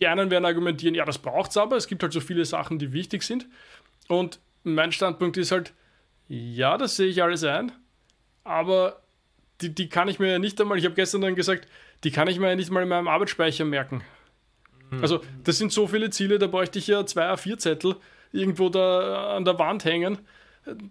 die 0.01 0.07
einen 0.07 0.31
werden 0.31 0.45
argumentieren, 0.45 0.95
ja, 0.95 1.05
das 1.05 1.19
braucht 1.19 1.51
es 1.51 1.57
aber, 1.57 1.77
es 1.77 1.87
gibt 1.87 2.03
halt 2.03 2.13
so 2.13 2.21
viele 2.21 2.45
Sachen, 2.45 2.79
die 2.79 2.93
wichtig 2.93 3.23
sind. 3.23 3.47
Und 4.09 4.41
mein 4.65 4.93
Standpunkt 4.93 5.37
ist 5.37 5.53
halt, 5.53 5.73
ja, 6.29 6.79
das 6.79 6.97
sehe 6.97 7.09
ich 7.09 7.23
alles 7.23 7.45
ein, 7.45 7.71
aber 8.45 9.01
die, 9.61 9.75
die 9.75 9.89
kann 9.89 10.09
ich 10.09 10.19
mir 10.19 10.33
ja 10.33 10.39
nicht 10.39 10.61
einmal, 10.61 10.79
ich 10.79 10.85
habe 10.85 10.95
gestern 10.95 11.21
dann 11.21 11.37
gesagt, 11.37 11.69
die 12.03 12.11
kann 12.11 12.29
ich 12.29 12.41
mir 12.41 12.49
ja 12.49 12.57
nicht 12.57 12.71
mal 12.71 12.83
in 12.83 12.89
meinem 12.89 13.09
Arbeitsspeicher 13.09 13.65
merken. 13.65 14.03
Hm. 14.91 15.03
Also, 15.03 15.21
das 15.45 15.59
sind 15.59 15.71
so 15.73 15.87
viele 15.87 16.11
Ziele, 16.11 16.39
da 16.39 16.47
bräuchte 16.47 16.79
ich 16.79 16.87
ja 16.87 17.05
zwei 17.07 17.31
A4-Zettel 17.31 17.97
irgendwo 18.33 18.69
da 18.69 19.37
an 19.37 19.45
der 19.45 19.59
Wand 19.59 19.85
hängen, 19.85 20.19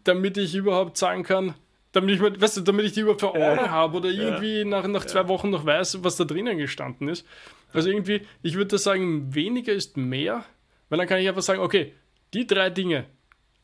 damit 0.03 0.38
ich 0.38 0.55
überhaupt 0.55 0.98
sagen 0.98 1.24
kann, 1.24 1.55
damit 1.91 2.15
ich, 2.15 2.21
weißt 2.21 2.57
du, 2.57 2.62
damit 2.62 2.86
ich 2.86 2.93
die 2.93 3.01
überhaupt 3.01 3.21
vor 3.21 3.36
Augen 3.36 3.57
ja. 3.57 3.69
habe 3.69 3.98
oder 3.98 4.10
irgendwie 4.10 4.60
ja. 4.60 4.65
nach, 4.65 4.88
nach 4.88 5.05
zwei 5.05 5.27
Wochen 5.27 5.50
noch 5.50 5.65
weiß, 5.65 6.03
was 6.03 6.15
da 6.15 6.24
drinnen 6.24 6.57
gestanden 6.57 7.10
ist. 7.10 7.25
Also 7.74 7.89
irgendwie, 7.89 8.21
ich 8.41 8.55
würde 8.55 8.77
sagen, 8.77 9.33
weniger 9.33 9.74
ist 9.74 9.98
mehr, 9.98 10.45
weil 10.89 11.00
dann 11.00 11.07
kann 11.07 11.19
ich 11.19 11.27
einfach 11.27 11.41
sagen, 11.41 11.60
okay, 11.60 11.93
die 12.33 12.48
drei 12.48 12.69
Dinge. 12.69 13.05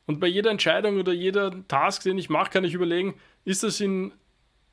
Und 0.05 0.19
bei 0.19 0.27
jeder 0.27 0.51
Entscheidung 0.51 1.00
oder 1.00 1.13
jeder 1.13 1.67
Task, 1.67 2.03
den 2.03 2.17
ich 2.17 2.29
mache, 2.29 2.51
kann 2.51 2.63
ich 2.63 2.74
überlegen, 2.74 3.15
ist 3.46 3.63
das 3.63 3.79
in 3.79 4.13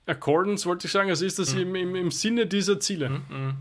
Accordance, 0.06 0.66
wollte 0.66 0.86
ich 0.86 0.92
sagen, 0.92 1.10
also 1.10 1.24
ist 1.24 1.38
das 1.38 1.54
mhm. 1.54 1.60
im, 1.60 1.74
im, 1.74 1.96
im 1.96 2.10
Sinne 2.10 2.46
dieser 2.46 2.78
Ziele. 2.78 3.08
Mhm. 3.08 3.54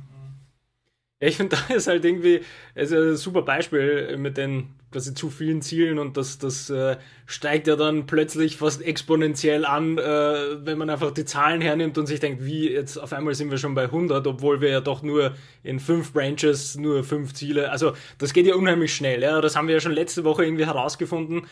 Ich 1.28 1.38
finde, 1.38 1.56
da 1.68 1.74
ist 1.74 1.88
halt 1.88 2.06
irgendwie 2.06 2.42
ist 2.76 2.94
ein 2.94 3.16
super 3.16 3.42
Beispiel 3.42 4.18
mit 4.18 4.38
den 4.38 4.70
quasi 4.92 5.14
zu 5.14 5.30
vielen 5.30 5.62
Zielen 5.62 6.00
und 6.00 6.18
das, 6.18 6.38
das 6.38 6.70
äh, 6.70 6.98
steigt 7.26 7.68
ja 7.68 7.76
dann 7.76 8.06
plötzlich 8.06 8.58
fast 8.58 8.82
exponentiell 8.82 9.66
an, 9.66 9.98
äh, 9.98 10.66
wenn 10.66 10.78
man 10.78 10.90
einfach 10.90 11.12
die 11.12 11.26
Zahlen 11.26 11.62
hernimmt 11.62 11.98
und 11.98 12.06
sich 12.06 12.20
denkt, 12.20 12.46
wie 12.46 12.70
jetzt 12.70 12.98
auf 12.98 13.12
einmal 13.12 13.34
sind 13.34 13.50
wir 13.50 13.58
schon 13.58 13.74
bei 13.74 13.86
100, 13.86 14.26
obwohl 14.28 14.62
wir 14.62 14.70
ja 14.70 14.82
doch 14.82 15.02
nur 15.02 15.34
in 15.64 15.80
fünf 15.80 16.14
Branches 16.14 16.78
nur 16.78 17.04
fünf 17.04 17.34
Ziele, 17.34 17.72
also 17.72 17.94
das 18.20 18.34
geht 18.34 18.46
ja 18.46 18.56
unheimlich 18.56 18.94
schnell, 18.96 19.22
ja, 19.22 19.42
das 19.42 19.56
haben 19.56 19.68
wir 19.68 19.76
ja 19.76 19.82
schon 19.82 19.94
letzte 19.94 20.24
Woche 20.24 20.46
irgendwie 20.46 20.66
herausgefunden, 20.66 21.48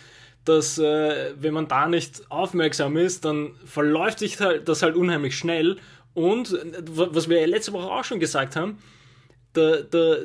dass 0.45 0.77
äh, 0.77 1.33
wenn 1.35 1.53
man 1.53 1.67
da 1.67 1.87
nicht 1.87 2.29
aufmerksam 2.29 2.95
ist, 2.95 3.25
dann 3.25 3.51
verläuft 3.65 4.19
sich 4.19 4.39
halt, 4.39 4.69
das 4.69 4.83
halt 4.83 4.95
unheimlich 4.95 5.35
schnell 5.35 5.77
und 6.13 6.55
was 6.85 7.27
wir 7.27 7.39
ja 7.39 7.47
letzte 7.47 7.73
Woche 7.73 7.89
auch 7.89 8.03
schon 8.03 8.19
gesagt 8.19 8.55
haben, 8.55 8.77
da, 9.53 9.81
da, 9.81 10.15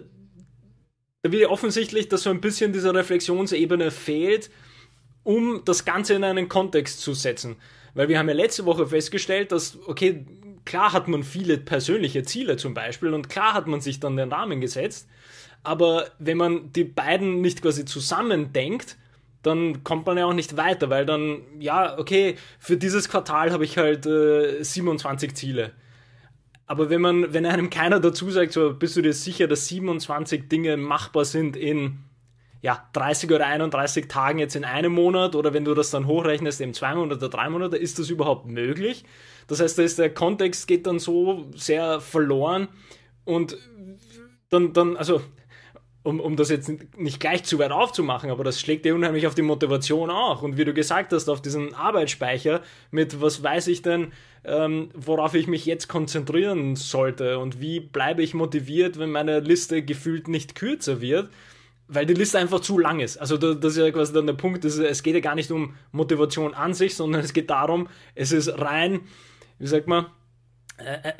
da 1.23 1.33
wird 1.33 1.43
ja 1.43 1.49
offensichtlich, 1.49 2.09
dass 2.09 2.23
so 2.23 2.31
ein 2.31 2.41
bisschen 2.41 2.73
diese 2.73 2.95
Reflexionsebene 2.95 3.91
fehlt, 3.91 4.51
um 5.23 5.63
das 5.65 5.85
Ganze 5.85 6.15
in 6.15 6.25
einen 6.25 6.49
Kontext 6.49 7.01
zu 7.01 7.15
setzen. 7.15 7.57
Weil 7.95 8.09
wir 8.09 8.19
haben 8.19 8.29
ja 8.29 8.35
letzte 8.35 8.65
Woche 8.65 8.87
festgestellt, 8.87 9.53
dass, 9.53 9.79
okay, 9.87 10.27
klar 10.65 10.93
hat 10.93 11.09
man 11.09 11.23
viele 11.23 11.59
persönliche 11.59 12.23
Ziele 12.23 12.57
zum 12.57 12.75
Beispiel 12.75 13.15
und 13.15 13.29
klar 13.29 13.55
hat 13.55 13.67
man 13.67 13.81
sich 13.81 14.01
dann 14.01 14.17
den 14.17 14.33
Rahmen 14.33 14.61
gesetzt, 14.61 15.09
aber 15.63 16.11
wenn 16.19 16.37
man 16.37 16.73
die 16.73 16.85
beiden 16.85 17.41
nicht 17.41 17.63
quasi 17.63 17.85
zusammen 17.85 18.53
denkt, 18.53 18.97
dann 19.43 19.83
kommt 19.85 20.07
man 20.07 20.19
ja 20.19 20.27
auch 20.27 20.33
nicht 20.33 20.57
weiter, 20.57 20.91
weil 20.91 21.07
dann, 21.07 21.43
ja, 21.59 21.99
okay, 21.99 22.37
für 22.59 22.77
dieses 22.77 23.09
Quartal 23.09 23.53
habe 23.53 23.65
ich 23.65 23.79
halt 23.79 24.07
äh, 24.07 24.63
27 24.63 25.35
Ziele. 25.35 25.73
Aber 26.67 26.91
wenn 26.91 27.01
man, 27.01 27.33
wenn 27.33 27.47
einem 27.47 27.71
keiner 27.71 28.01
dazu 28.01 28.31
sagt, 28.31 28.53
so 28.53 28.75
bist 28.75 28.97
du 28.97 29.03
dir 29.03 29.13
sicher, 29.13 29.47
dass 29.47 29.69
27 29.69 30.49
Dinge 30.49 30.77
machbar 30.77 31.25
sind 31.25 31.57
in 31.57 31.99
ja, 32.61 32.89
30 32.95 33.31
oder 33.31 33.47
31 33.47 34.09
Tagen 34.09 34.41
jetzt 34.41 34.57
in 34.57 34.65
einem 34.65 34.93
Monat 34.93 35.37
oder 35.37 35.55
wenn 35.55 35.65
du 35.65 35.75
das 35.75 35.91
dann 35.91 36.07
hochrechnest 36.07 36.61
in 36.61 36.75
zwei 36.75 36.95
Monate 36.95 37.19
oder 37.19 37.29
drei 37.29 37.49
Monate, 37.49 37.77
ist 37.77 38.01
das 38.01 38.11
überhaupt 38.11 38.47
möglich? 38.47 39.05
Das 39.47 39.61
heißt, 39.61 39.79
da 39.79 39.83
ist 39.85 39.99
der 40.01 40.13
Kontext 40.13 40.67
geht 40.67 40.87
dann 40.87 40.99
so 40.99 41.47
sehr 41.55 42.01
verloren 42.01 42.67
und 43.25 43.57
dann, 44.49 44.73
dann 44.73 44.97
also 44.97 45.23
um, 46.07 46.21
um 46.21 46.37
das 46.37 46.51
jetzt 46.51 46.71
nicht 46.97 47.19
gleich 47.19 47.43
zu 47.43 47.59
weit 47.59 47.73
aufzumachen, 47.73 48.31
aber 48.31 48.45
das 48.45 48.61
schlägt 48.61 48.85
dir 48.85 48.95
unheimlich 48.95 49.27
auf 49.27 49.35
die 49.35 49.43
Motivation 49.43 50.09
auch. 50.09 50.43
Und 50.43 50.57
wie 50.57 50.65
du 50.65 50.73
gesagt 50.73 51.13
hast, 51.13 51.29
auf 51.29 51.43
diesen 51.43 51.75
Arbeitsspeicher 51.75 52.63
mit, 52.93 53.21
was 53.21 53.43
weiß 53.43 53.67
ich 53.67 53.83
denn, 53.83 54.13
ähm, 54.45 54.91
worauf 54.95 55.35
ich 55.35 55.49
mich 55.49 55.67
jetzt 55.67 55.89
konzentrieren 55.89 56.77
sollte 56.77 57.41
und 57.41 57.61
wie 57.61 57.81
bleibe 57.81 58.23
ich 58.23 58.35
motiviert, 58.35 59.01
wenn 59.01 59.11
meine 59.11 59.41
Liste 59.41 59.83
gefühlt 59.83 60.29
nicht 60.29 60.55
kürzer 60.55 61.01
wird, 61.01 61.29
weil 61.89 62.07
die 62.07 62.15
Liste 62.15 62.39
einfach 62.39 62.61
zu 62.61 62.79
lang 62.79 63.01
ist. 63.01 63.17
Also 63.17 63.37
das 63.37 63.73
ist 63.73 63.79
ja 63.79 63.91
quasi 63.91 64.13
dann 64.13 64.27
der 64.27 64.35
Punkt, 64.35 64.65
ist, 64.65 64.79
es 64.79 65.03
geht 65.03 65.15
ja 65.15 65.21
gar 65.21 65.35
nicht 65.35 65.51
um 65.51 65.75
Motivation 65.91 66.55
an 66.55 66.73
sich, 66.73 66.95
sondern 66.95 67.23
es 67.23 67.33
geht 67.33 67.51
darum, 67.51 67.89
es 68.15 68.31
ist 68.31 68.49
rein, 68.61 69.01
wie 69.59 69.67
sagt 69.67 69.89
man, 69.89 70.07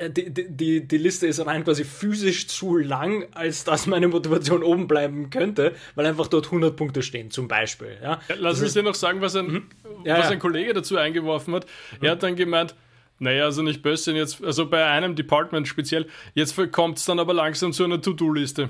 die, 0.09 0.31
die, 0.31 0.87
die 0.87 0.97
Liste 0.97 1.25
ist 1.25 1.43
rein 1.45 1.63
quasi 1.63 1.83
physisch 1.83 2.47
zu 2.47 2.77
lang, 2.77 3.25
als 3.33 3.63
dass 3.63 3.87
meine 3.87 4.07
Motivation 4.07 4.61
oben 4.61 4.87
bleiben 4.87 5.29
könnte, 5.31 5.73
weil 5.95 6.05
einfach 6.05 6.27
dort 6.27 6.45
100 6.45 6.75
Punkte 6.75 7.01
stehen, 7.01 7.31
zum 7.31 7.47
Beispiel. 7.47 7.97
Ja? 8.01 8.21
Ja, 8.29 8.35
lass 8.37 8.61
mich 8.61 8.73
dir 8.73 8.83
noch 8.83 8.93
sagen, 8.93 9.19
was 9.21 9.35
ein, 9.35 9.47
mhm. 9.47 9.63
ja, 10.03 10.19
was 10.19 10.29
ein 10.29 10.39
Kollege 10.39 10.73
dazu 10.73 10.97
eingeworfen 10.97 11.55
hat. 11.55 11.65
Mhm. 11.65 12.05
Er 12.05 12.11
hat 12.11 12.23
dann 12.23 12.35
gemeint, 12.35 12.75
naja, 13.17 13.45
also 13.45 13.63
nicht 13.63 13.81
böse, 13.81 14.11
jetzt, 14.11 14.43
also 14.43 14.69
bei 14.69 14.85
einem 14.85 15.15
Department 15.15 15.67
speziell, 15.67 16.05
jetzt 16.35 16.55
kommt 16.71 16.99
es 16.99 17.05
dann 17.05 17.19
aber 17.19 17.33
langsam 17.33 17.73
zu 17.73 17.83
einer 17.83 17.99
To-Do-Liste. 17.99 18.69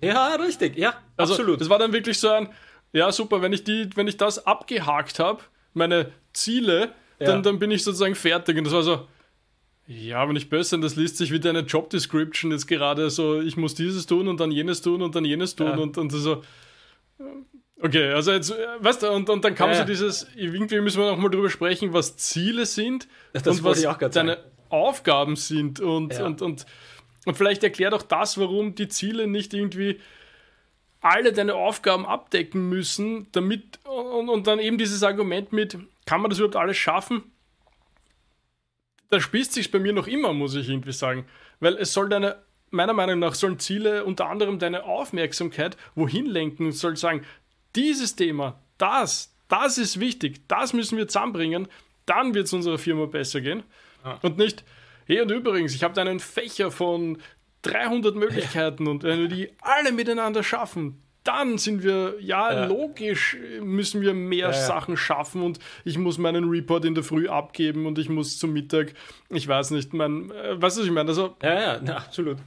Ja, 0.00 0.36
richtig, 0.36 0.76
ja, 0.76 0.94
also, 1.16 1.34
absolut. 1.34 1.60
Das 1.60 1.68
war 1.68 1.80
dann 1.80 1.92
wirklich 1.92 2.20
so 2.20 2.28
ein, 2.28 2.48
ja, 2.92 3.10
super, 3.10 3.42
wenn 3.42 3.52
ich 3.52 3.64
die, 3.64 3.90
wenn 3.96 4.06
ich 4.06 4.16
das 4.16 4.46
abgehakt 4.46 5.18
habe, 5.18 5.42
meine 5.74 6.12
Ziele, 6.32 6.92
dann, 7.18 7.42
dann 7.42 7.58
bin 7.58 7.72
ich 7.72 7.82
sozusagen 7.82 8.14
fertig. 8.14 8.56
Und 8.56 8.64
das 8.64 8.72
war 8.72 8.82
so, 8.82 9.08
ja, 9.88 10.18
aber 10.18 10.34
nicht 10.34 10.50
böse, 10.50 10.78
das 10.80 10.96
liest 10.96 11.16
sich 11.16 11.32
wie 11.32 11.40
deine 11.40 11.60
Job 11.60 11.88
Description 11.88 12.52
jetzt 12.52 12.68
gerade 12.68 13.08
so, 13.08 13.40
ich 13.40 13.56
muss 13.56 13.74
dieses 13.74 14.04
tun 14.04 14.28
und 14.28 14.38
dann 14.38 14.50
jenes 14.50 14.82
tun 14.82 15.00
und 15.00 15.14
dann 15.14 15.24
jenes 15.24 15.56
tun 15.56 15.66
ja. 15.66 15.76
und, 15.76 15.96
und 15.96 16.10
so. 16.10 16.42
Okay, 17.80 18.12
also 18.12 18.32
jetzt, 18.32 18.52
weißt 18.80 19.04
du, 19.04 19.10
und, 19.10 19.30
und 19.30 19.42
dann 19.42 19.54
kam 19.54 19.70
ja, 19.70 19.76
so 19.76 19.84
dieses, 19.84 20.26
irgendwie 20.36 20.78
müssen 20.80 21.00
wir 21.00 21.10
noch 21.10 21.16
mal 21.16 21.30
drüber 21.30 21.48
sprechen, 21.48 21.94
was 21.94 22.18
Ziele 22.18 22.66
sind 22.66 23.08
das 23.32 23.46
und 23.46 23.64
was 23.64 23.80
deine 23.80 24.32
sagen. 24.32 24.42
Aufgaben 24.68 25.36
sind 25.36 25.80
und, 25.80 26.12
ja. 26.12 26.26
und, 26.26 26.42
und, 26.42 26.66
und 27.24 27.36
vielleicht 27.38 27.64
erklärt 27.64 27.94
auch 27.94 28.02
das, 28.02 28.36
warum 28.36 28.74
die 28.74 28.88
Ziele 28.88 29.26
nicht 29.26 29.54
irgendwie 29.54 30.00
alle 31.00 31.32
deine 31.32 31.54
Aufgaben 31.54 32.04
abdecken 32.04 32.68
müssen, 32.68 33.28
damit, 33.32 33.78
und, 33.84 34.28
und 34.28 34.46
dann 34.46 34.58
eben 34.58 34.76
dieses 34.76 35.02
Argument 35.02 35.50
mit, 35.52 35.78
kann 36.04 36.20
man 36.20 36.28
das 36.28 36.40
überhaupt 36.40 36.56
alles 36.56 36.76
schaffen? 36.76 37.22
Da 39.10 39.20
spießt 39.20 39.52
sich 39.52 39.70
bei 39.70 39.78
mir 39.78 39.92
noch 39.92 40.06
immer, 40.06 40.32
muss 40.32 40.54
ich 40.54 40.68
irgendwie 40.68 40.92
sagen. 40.92 41.26
Weil 41.60 41.76
es 41.76 41.92
soll 41.92 42.08
deine, 42.08 42.36
meiner 42.70 42.92
Meinung 42.92 43.18
nach, 43.18 43.34
sollen 43.34 43.58
Ziele 43.58 44.04
unter 44.04 44.28
anderem 44.28 44.58
deine 44.58 44.84
Aufmerksamkeit 44.84 45.76
wohin 45.94 46.26
lenken 46.26 46.66
und 46.66 46.72
soll 46.72 46.96
sagen, 46.96 47.24
dieses 47.74 48.16
Thema, 48.16 48.60
das, 48.76 49.34
das 49.48 49.78
ist 49.78 50.00
wichtig, 50.00 50.42
das 50.48 50.72
müssen 50.72 50.98
wir 50.98 51.08
zusammenbringen, 51.08 51.68
dann 52.06 52.34
wird 52.34 52.46
es 52.46 52.52
unserer 52.52 52.78
Firma 52.78 53.06
besser 53.06 53.40
gehen. 53.40 53.62
Ah. 54.02 54.18
Und 54.22 54.38
nicht, 54.38 54.64
hey 55.06 55.20
und 55.20 55.30
übrigens, 55.30 55.74
ich 55.74 55.82
habe 55.82 55.94
da 55.94 56.02
einen 56.02 56.20
Fächer 56.20 56.70
von 56.70 57.18
300 57.62 58.14
Möglichkeiten 58.14 58.86
und 58.86 59.02
wenn 59.02 59.20
wir 59.20 59.28
die 59.28 59.50
alle 59.60 59.92
miteinander 59.92 60.42
schaffen, 60.42 61.02
dann 61.28 61.58
sind 61.58 61.82
wir, 61.82 62.14
ja, 62.20 62.52
ja, 62.52 62.64
logisch 62.64 63.36
müssen 63.60 64.00
wir 64.00 64.14
mehr 64.14 64.46
ja, 64.46 64.52
Sachen 64.54 64.96
schaffen 64.96 65.42
und 65.42 65.58
ich 65.84 65.98
muss 65.98 66.16
meinen 66.16 66.48
Report 66.48 66.86
in 66.86 66.94
der 66.94 67.04
Früh 67.04 67.28
abgeben 67.28 67.84
und 67.84 67.98
ich 67.98 68.08
muss 68.08 68.38
zum 68.38 68.54
Mittag, 68.54 68.94
ich 69.28 69.46
weiß 69.46 69.72
nicht, 69.72 69.92
mein, 69.92 70.30
äh, 70.30 70.60
weißt 70.60 70.78
du, 70.78 70.80
was 70.80 70.86
ich 70.86 70.92
meine? 70.92 71.10
Also, 71.10 71.36
ja, 71.42 71.60
ja, 71.60 71.80
na, 71.82 71.96
absolut. 71.98 72.38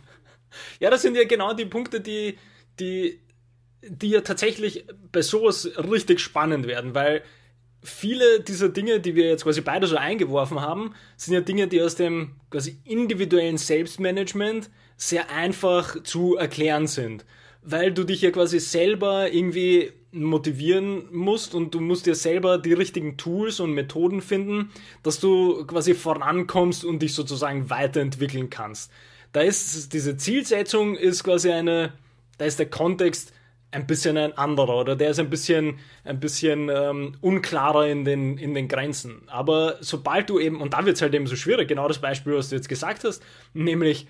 Ja, 0.80 0.90
das 0.90 1.04
sind 1.04 1.16
ja 1.16 1.26
genau 1.26 1.54
die 1.54 1.66
Punkte, 1.66 2.02
die, 2.02 2.40
die, 2.80 3.20
die 3.84 4.10
ja 4.10 4.22
tatsächlich 4.22 4.88
bei 5.12 5.22
sowas 5.22 5.70
richtig 5.78 6.20
spannend 6.20 6.66
werden, 6.66 6.96
weil 6.96 7.22
viele 7.84 8.40
dieser 8.40 8.70
Dinge, 8.70 9.00
die 9.00 9.16
wir 9.16 9.28
jetzt 9.28 9.44
quasi 9.44 9.62
beide 9.62 9.86
so 9.86 9.96
eingeworfen 9.96 10.60
haben, 10.60 10.96
sind 11.18 11.36
ja 11.36 11.42
Dinge, 11.42 11.68
die 11.68 11.84
aus 11.84 11.96
dem 11.96 12.36
quasi 12.50 12.80
individuellen 12.84 13.60
Selbstmanagement 13.60 14.72
sehr 14.98 15.30
einfach 15.30 16.02
zu 16.02 16.36
erklären 16.36 16.88
sind 16.88 17.26
weil 17.64 17.94
du 17.94 18.04
dich 18.04 18.22
ja 18.22 18.32
quasi 18.32 18.60
selber 18.60 19.32
irgendwie 19.32 19.92
motivieren 20.12 21.04
musst 21.12 21.56
und 21.56 21.74
du 21.74 21.80
musst 21.80 22.06
dir 22.06 22.16
selber 22.16 22.58
die 22.58 22.74
richtigen 22.74 23.18
Tools 23.18 23.60
und 23.60 23.74
Methoden 23.74 24.22
finden, 24.22 24.72
dass 25.04 25.20
du 25.20 25.66
quasi 25.66 25.94
vorankommst 25.94 26.84
und 26.84 27.02
dich 27.02 27.14
sozusagen 27.14 27.70
weiterentwickeln 27.70 28.50
kannst. 28.50 28.92
Da 29.32 29.42
ist 29.42 29.94
diese 29.94 30.18
Zielsetzung 30.18 30.96
ist 30.96 31.24
quasi 31.24 31.52
eine, 31.52 31.94
da 32.38 32.46
ist 32.46 32.60
der 32.60 32.70
Kontext 32.70 33.34
ein 33.72 33.88
bisschen 33.88 34.18
ein 34.18 34.38
anderer 34.38 34.78
oder 34.82 34.98
der 34.98 35.12
ist 35.12 35.20
ein 35.20 35.30
bisschen, 35.30 35.80
ein 36.04 36.20
bisschen 36.20 36.70
ähm, 36.70 37.16
unklarer 37.22 37.88
in 37.88 38.04
den, 38.04 38.38
in 38.38 38.54
den 38.54 38.68
Grenzen. 38.68 39.22
Aber 39.28 39.78
sobald 39.80 40.30
du 40.30 40.40
eben, 40.40 40.62
und 40.62 40.74
da 40.74 40.86
wird 40.86 40.98
es 40.98 41.02
halt 41.02 41.14
eben 41.14 41.28
so 41.28 41.38
schwierig, 41.38 41.70
genau 41.70 41.88
das 41.88 42.00
Beispiel, 42.00 42.36
was 42.36 42.50
du 42.50 42.56
jetzt 42.56 42.68
gesagt 42.68 43.06
hast, 43.06 43.24
nämlich 43.54 44.08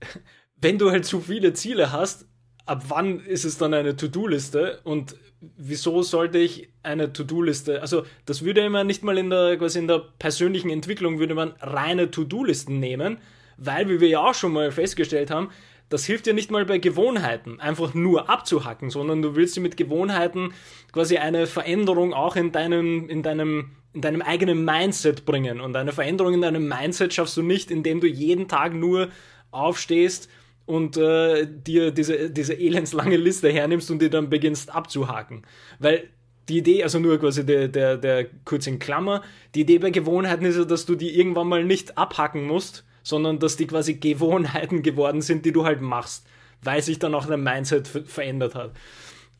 wenn 0.56 0.78
du 0.78 0.90
halt 0.90 1.04
zu 1.04 1.20
viele 1.20 1.52
Ziele 1.52 1.92
hast, 1.92 2.26
ab 2.66 2.84
wann 2.88 3.20
ist 3.20 3.44
es 3.44 3.58
dann 3.58 3.74
eine 3.74 3.96
To-Do-Liste 3.96 4.80
und 4.84 5.16
wieso 5.56 6.02
sollte 6.02 6.38
ich 6.38 6.70
eine 6.82 7.12
To-Do-Liste, 7.12 7.82
also 7.82 8.04
das 8.24 8.44
würde 8.44 8.62
immer 8.62 8.84
nicht 8.84 9.02
mal 9.02 9.18
in 9.18 9.30
der, 9.30 9.56
quasi 9.58 9.78
in 9.78 9.88
der 9.88 10.02
persönlichen 10.18 10.70
Entwicklung 10.70 11.18
würde 11.18 11.34
man 11.34 11.54
reine 11.60 12.10
To-Do-Listen 12.10 12.80
nehmen, 12.80 13.18
weil, 13.56 13.88
wie 13.88 14.00
wir 14.00 14.08
ja 14.08 14.20
auch 14.20 14.34
schon 14.34 14.52
mal 14.52 14.72
festgestellt 14.72 15.30
haben, 15.30 15.50
das 15.90 16.06
hilft 16.06 16.26
dir 16.26 16.34
nicht 16.34 16.50
mal 16.50 16.64
bei 16.64 16.78
Gewohnheiten, 16.78 17.60
einfach 17.60 17.94
nur 17.94 18.30
abzuhacken, 18.30 18.90
sondern 18.90 19.20
du 19.20 19.36
willst 19.36 19.54
dir 19.56 19.60
mit 19.60 19.76
Gewohnheiten 19.76 20.54
quasi 20.92 21.18
eine 21.18 21.46
Veränderung 21.46 22.14
auch 22.14 22.36
in 22.36 22.52
deinem, 22.52 23.08
in 23.08 23.22
deinem, 23.22 23.72
in 23.92 24.00
deinem 24.00 24.22
eigenen 24.22 24.64
Mindset 24.64 25.26
bringen. 25.26 25.60
Und 25.60 25.76
eine 25.76 25.92
Veränderung 25.92 26.34
in 26.34 26.40
deinem 26.40 26.66
Mindset 26.66 27.12
schaffst 27.12 27.36
du 27.36 27.42
nicht, 27.42 27.70
indem 27.70 28.00
du 28.00 28.08
jeden 28.08 28.48
Tag 28.48 28.72
nur 28.72 29.10
aufstehst 29.50 30.28
und 30.66 30.96
äh, 30.96 31.46
dir 31.46 31.90
diese, 31.90 32.30
diese 32.30 32.54
elendslange 32.54 33.16
Liste 33.16 33.50
hernimmst 33.50 33.90
und 33.90 34.00
die 34.00 34.10
dann 34.10 34.30
beginnst 34.30 34.74
abzuhaken. 34.74 35.42
Weil 35.78 36.08
die 36.48 36.58
Idee, 36.58 36.82
also 36.82 36.98
nur 36.98 37.18
quasi 37.18 37.44
der, 37.44 37.68
der, 37.68 37.96
der 37.96 38.26
kurz 38.44 38.66
in 38.66 38.78
Klammer, 38.78 39.22
die 39.54 39.62
Idee 39.62 39.78
bei 39.78 39.90
Gewohnheiten 39.90 40.44
ist 40.44 40.56
ja, 40.56 40.64
dass 40.64 40.86
du 40.86 40.94
die 40.94 41.18
irgendwann 41.18 41.48
mal 41.48 41.64
nicht 41.64 41.96
abhacken 41.96 42.46
musst, 42.46 42.84
sondern 43.02 43.38
dass 43.38 43.56
die 43.56 43.66
quasi 43.66 43.94
Gewohnheiten 43.94 44.82
geworden 44.82 45.20
sind, 45.20 45.44
die 45.44 45.52
du 45.52 45.64
halt 45.64 45.80
machst, 45.80 46.26
weil 46.62 46.82
sich 46.82 46.98
dann 46.98 47.14
auch 47.14 47.26
dein 47.26 47.42
Mindset 47.42 47.88
verändert 47.88 48.54
hat. 48.54 48.72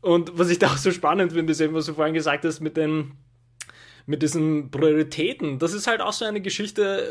Und 0.01 0.39
was 0.39 0.51
ich 0.51 0.59
da 0.59 0.67
auch 0.67 0.77
so 0.77 0.91
spannend 0.91 1.33
finde, 1.33 1.53
ist 1.53 1.61
eben, 1.61 1.75
was 1.75 1.87
du 1.87 1.95
vorhin 1.95 2.15
gesagt 2.15 2.45
hast 2.45 2.61
mit 2.61 2.77
den 2.77 3.13
mit 4.07 4.23
diesen 4.23 4.71
Prioritäten, 4.71 5.59
das 5.59 5.73
ist 5.73 5.87
halt 5.87 6.01
auch 6.01 6.13
so 6.13 6.25
eine 6.25 6.41
Geschichte, 6.41 7.09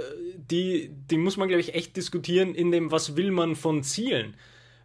die, 0.51 0.91
die 1.09 1.17
muss 1.17 1.37
man, 1.37 1.47
glaube 1.47 1.61
ich, 1.61 1.73
echt 1.73 1.97
diskutieren 1.97 2.53
in 2.53 2.71
dem, 2.71 2.91
was 2.91 3.15
will 3.17 3.31
man 3.31 3.55
von 3.55 3.83
Zielen. 3.83 4.35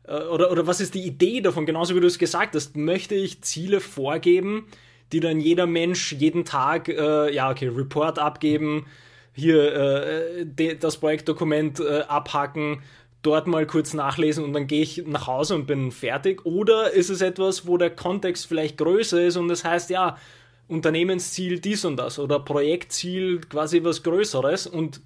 äh, 0.05 0.23
oder, 0.23 0.50
oder 0.50 0.67
was 0.67 0.81
ist 0.81 0.95
die 0.95 1.03
Idee 1.03 1.41
davon? 1.41 1.67
Genauso 1.67 1.95
wie 1.95 2.00
du 2.00 2.07
es 2.07 2.19
gesagt 2.19 2.55
hast, 2.55 2.77
möchte 2.77 3.15
ich 3.15 3.43
Ziele 3.43 3.81
vorgeben, 3.81 4.67
die 5.12 5.21
dann 5.21 5.41
jeder 5.41 5.67
Mensch 5.67 6.12
jeden 6.12 6.45
Tag, 6.45 6.88
äh, 6.88 7.33
ja, 7.35 7.50
okay, 7.50 7.69
Report 7.69 8.19
abgeben, 8.19 8.87
hier 9.33 9.75
äh, 9.75 10.47
de, 10.47 10.77
das 10.77 10.99
Projektdokument 10.99 11.81
äh, 11.81 12.00
abhacken, 12.09 12.83
dort 13.23 13.47
mal 13.47 13.67
kurz 13.67 13.95
nachlesen 13.95 14.45
und 14.45 14.53
dann 14.53 14.67
gehe 14.67 14.83
ich 14.83 15.05
nach 15.07 15.27
Hause 15.27 15.55
und 15.55 15.67
bin 15.67 15.93
fertig? 15.93 16.45
Oder 16.47 16.93
ist 16.93 17.11
es 17.11 17.21
etwas, 17.21 17.67
wo 17.67 17.77
der 17.77 17.91
Kontext 17.91 18.47
vielleicht 18.47 18.79
größer 18.79 19.23
ist 19.23 19.37
und 19.37 19.49
das 19.49 19.65
heißt, 19.65 19.91
ja, 19.91 20.17
Unternehmensziel 20.68 21.60
dies 21.60 21.84
und 21.84 21.96
das 21.96 22.18
oder 22.18 22.38
Projektziel 22.40 23.40
quasi 23.40 23.82
was 23.82 24.02
Größeres 24.02 24.66
und 24.66 25.00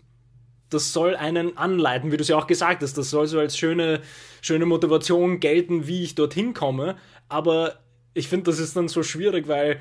das 0.69 0.93
soll 0.93 1.17
einen 1.17 1.57
anleiten, 1.57 2.11
wie 2.13 2.17
du 2.17 2.23
es 2.23 2.29
ja 2.29 2.39
auch 2.39 2.47
gesagt 2.47 2.83
hast. 2.83 2.97
Das 2.97 3.11
soll 3.11 3.27
so 3.27 3.39
als 3.39 3.57
schöne, 3.57 4.01
schöne 4.41 4.67
Motivation 4.67 5.39
gelten, 5.39 5.87
wie 5.87 6.03
ich 6.03 6.15
dorthin 6.15 6.55
komme. 6.55 6.97
Aber 7.29 7.79
ich 8.15 8.29
finde, 8.29 8.45
das 8.45 8.59
ist 8.59 8.77
dann 8.77 8.89
so 8.89 9.03
schwierig, 9.03 9.49
weil, 9.49 9.81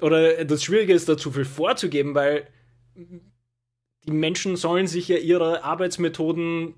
oder 0.00 0.44
das 0.44 0.64
Schwierige 0.64 0.92
ist, 0.92 1.08
da 1.08 1.16
zu 1.16 1.30
viel 1.30 1.44
vorzugeben, 1.44 2.14
weil 2.14 2.48
die 2.96 4.12
Menschen 4.12 4.56
sollen 4.56 4.86
sich 4.86 5.08
ja 5.08 5.16
ihre 5.16 5.64
Arbeitsmethoden 5.64 6.74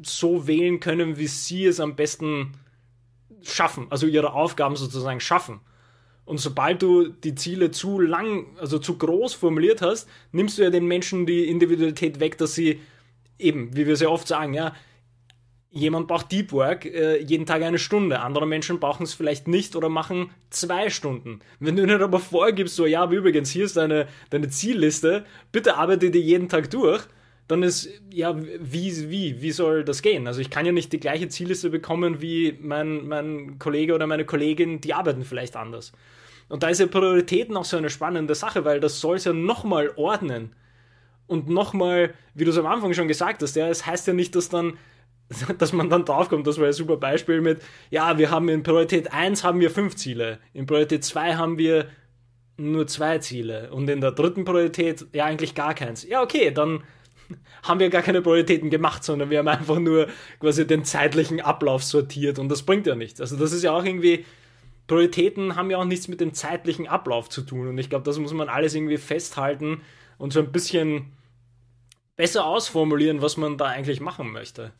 so 0.00 0.46
wählen 0.46 0.80
können, 0.80 1.18
wie 1.18 1.26
sie 1.26 1.66
es 1.66 1.80
am 1.80 1.96
besten 1.96 2.52
schaffen, 3.42 3.86
also 3.90 4.06
ihre 4.06 4.32
Aufgaben 4.32 4.76
sozusagen 4.76 5.20
schaffen. 5.20 5.60
Und 6.32 6.38
sobald 6.38 6.80
du 6.80 7.08
die 7.08 7.34
Ziele 7.34 7.72
zu 7.72 8.00
lang, 8.00 8.46
also 8.58 8.78
zu 8.78 8.96
groß 8.96 9.34
formuliert 9.34 9.82
hast, 9.82 10.08
nimmst 10.32 10.56
du 10.56 10.62
ja 10.62 10.70
den 10.70 10.86
Menschen 10.86 11.26
die 11.26 11.46
Individualität 11.46 12.20
weg, 12.20 12.38
dass 12.38 12.54
sie 12.54 12.80
eben, 13.38 13.76
wie 13.76 13.86
wir 13.86 13.96
sehr 13.96 14.10
oft 14.10 14.26
sagen, 14.26 14.54
ja, 14.54 14.74
jemand 15.70 16.08
braucht 16.08 16.32
Deep 16.32 16.50
Work 16.52 16.86
äh, 16.86 17.18
jeden 17.18 17.44
Tag 17.44 17.60
eine 17.60 17.78
Stunde, 17.78 18.20
andere 18.20 18.46
Menschen 18.46 18.80
brauchen 18.80 19.02
es 19.02 19.12
vielleicht 19.12 19.46
nicht 19.46 19.76
oder 19.76 19.90
machen 19.90 20.30
zwei 20.48 20.88
Stunden. 20.88 21.40
Wenn 21.60 21.76
du 21.76 21.82
ihnen 21.82 22.00
aber 22.00 22.18
vorgibst, 22.18 22.76
so, 22.76 22.86
ja, 22.86 23.02
aber 23.02 23.12
übrigens, 23.12 23.50
hier 23.50 23.66
ist 23.66 23.76
deine, 23.76 24.08
deine 24.30 24.48
Zielliste, 24.48 25.26
bitte 25.52 25.76
arbeite 25.76 26.10
die 26.10 26.18
jeden 26.18 26.48
Tag 26.48 26.70
durch, 26.70 27.02
dann 27.46 27.62
ist, 27.62 27.90
ja, 28.10 28.34
wie, 28.40 29.10
wie, 29.10 29.42
wie 29.42 29.50
soll 29.50 29.84
das 29.84 30.00
gehen? 30.00 30.26
Also 30.26 30.40
ich 30.40 30.48
kann 30.48 30.64
ja 30.64 30.72
nicht 30.72 30.94
die 30.94 31.00
gleiche 31.00 31.28
Zielliste 31.28 31.68
bekommen 31.68 32.22
wie 32.22 32.56
mein, 32.58 33.06
mein 33.06 33.58
Kollege 33.58 33.94
oder 33.94 34.06
meine 34.06 34.24
Kollegin, 34.24 34.80
die 34.80 34.94
arbeiten 34.94 35.26
vielleicht 35.26 35.56
anders. 35.56 35.92
Und 36.52 36.62
da 36.62 36.68
ist 36.68 36.80
ja 36.80 36.86
Prioritäten 36.86 37.56
auch 37.56 37.64
so 37.64 37.78
eine 37.78 37.88
spannende 37.88 38.34
Sache, 38.34 38.66
weil 38.66 38.78
das 38.78 39.00
soll 39.00 39.16
es 39.16 39.24
ja 39.24 39.32
nochmal 39.32 39.90
ordnen. 39.96 40.54
Und 41.26 41.48
nochmal, 41.48 42.12
wie 42.34 42.44
du 42.44 42.50
es 42.50 42.58
am 42.58 42.66
Anfang 42.66 42.92
schon 42.92 43.08
gesagt 43.08 43.40
hast, 43.40 43.56
ja, 43.56 43.68
es 43.70 43.86
heißt 43.86 44.06
ja 44.06 44.12
nicht, 44.12 44.36
dass 44.36 44.50
dann 44.50 44.74
dass 45.58 45.72
man 45.72 45.88
dann 45.88 46.04
draufkommt, 46.04 46.46
das 46.46 46.58
war 46.58 46.66
ein 46.66 46.74
super 46.74 46.98
Beispiel 46.98 47.40
mit, 47.40 47.62
ja, 47.88 48.18
wir 48.18 48.30
haben 48.30 48.50
in 48.50 48.62
Priorität 48.62 49.14
1 49.14 49.44
haben 49.44 49.60
wir 49.60 49.70
fünf 49.70 49.96
Ziele, 49.96 50.40
in 50.52 50.66
Priorität 50.66 51.04
2 51.04 51.36
haben 51.36 51.56
wir 51.56 51.86
nur 52.58 52.86
zwei 52.86 53.16
Ziele 53.16 53.72
und 53.72 53.88
in 53.88 54.02
der 54.02 54.12
dritten 54.12 54.44
Priorität 54.44 55.06
ja 55.14 55.24
eigentlich 55.24 55.54
gar 55.54 55.72
keins. 55.72 56.06
Ja, 56.06 56.20
okay, 56.20 56.50
dann 56.50 56.82
haben 57.62 57.80
wir 57.80 57.88
gar 57.88 58.02
keine 58.02 58.20
Prioritäten 58.20 58.68
gemacht, 58.68 59.04
sondern 59.04 59.30
wir 59.30 59.38
haben 59.38 59.48
einfach 59.48 59.78
nur 59.78 60.08
quasi 60.38 60.66
den 60.66 60.84
zeitlichen 60.84 61.40
Ablauf 61.40 61.82
sortiert 61.82 62.38
und 62.38 62.50
das 62.50 62.62
bringt 62.62 62.86
ja 62.86 62.94
nichts. 62.94 63.22
Also 63.22 63.38
das 63.38 63.54
ist 63.54 63.62
ja 63.62 63.72
auch 63.72 63.86
irgendwie, 63.86 64.26
Prioritäten 64.86 65.56
haben 65.56 65.70
ja 65.70 65.78
auch 65.78 65.84
nichts 65.84 66.08
mit 66.08 66.20
dem 66.20 66.34
zeitlichen 66.34 66.86
Ablauf 66.86 67.28
zu 67.28 67.42
tun. 67.42 67.68
Und 67.68 67.78
ich 67.78 67.88
glaube, 67.88 68.04
das 68.04 68.18
muss 68.18 68.32
man 68.32 68.48
alles 68.48 68.74
irgendwie 68.74 68.98
festhalten 68.98 69.82
und 70.18 70.32
so 70.32 70.40
ein 70.40 70.52
bisschen 70.52 71.12
besser 72.16 72.44
ausformulieren, 72.46 73.22
was 73.22 73.36
man 73.36 73.56
da 73.56 73.66
eigentlich 73.66 74.00
machen 74.00 74.32
möchte 74.32 74.72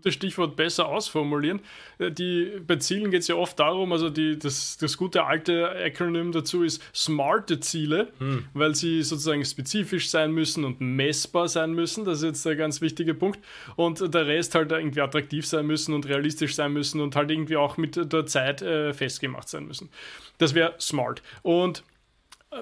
gutes 0.00 0.14
Stichwort 0.14 0.56
besser 0.56 0.88
ausformulieren. 0.88 1.60
Äh, 1.98 2.10
die, 2.10 2.52
bei 2.66 2.76
Zielen 2.76 3.10
geht 3.10 3.22
es 3.22 3.28
ja 3.28 3.34
oft 3.34 3.58
darum, 3.58 3.92
also 3.92 4.10
die, 4.10 4.38
das, 4.38 4.76
das 4.78 4.96
gute 4.96 5.24
alte 5.24 5.70
Akronym 5.70 6.32
dazu 6.32 6.62
ist 6.62 6.82
smarte 6.94 7.60
Ziele, 7.60 8.08
hm. 8.18 8.46
weil 8.54 8.74
sie 8.74 9.02
sozusagen 9.02 9.44
spezifisch 9.44 10.10
sein 10.10 10.32
müssen 10.32 10.64
und 10.64 10.80
messbar 10.80 11.48
sein 11.48 11.72
müssen. 11.72 12.04
Das 12.04 12.18
ist 12.18 12.24
jetzt 12.24 12.46
der 12.46 12.56
ganz 12.56 12.80
wichtige 12.80 13.14
Punkt. 13.14 13.38
Und 13.76 14.14
der 14.14 14.26
Rest 14.26 14.54
halt 14.54 14.72
irgendwie 14.72 15.00
attraktiv 15.00 15.46
sein 15.46 15.66
müssen 15.66 15.94
und 15.94 16.08
realistisch 16.08 16.54
sein 16.54 16.72
müssen 16.72 17.00
und 17.00 17.16
halt 17.16 17.30
irgendwie 17.30 17.56
auch 17.56 17.76
mit 17.76 18.12
der 18.12 18.26
Zeit 18.26 18.62
äh, 18.62 18.92
festgemacht 18.92 19.48
sein 19.48 19.66
müssen. 19.66 19.90
Das 20.38 20.54
wäre 20.54 20.74
smart. 20.78 21.22
Und 21.42 21.82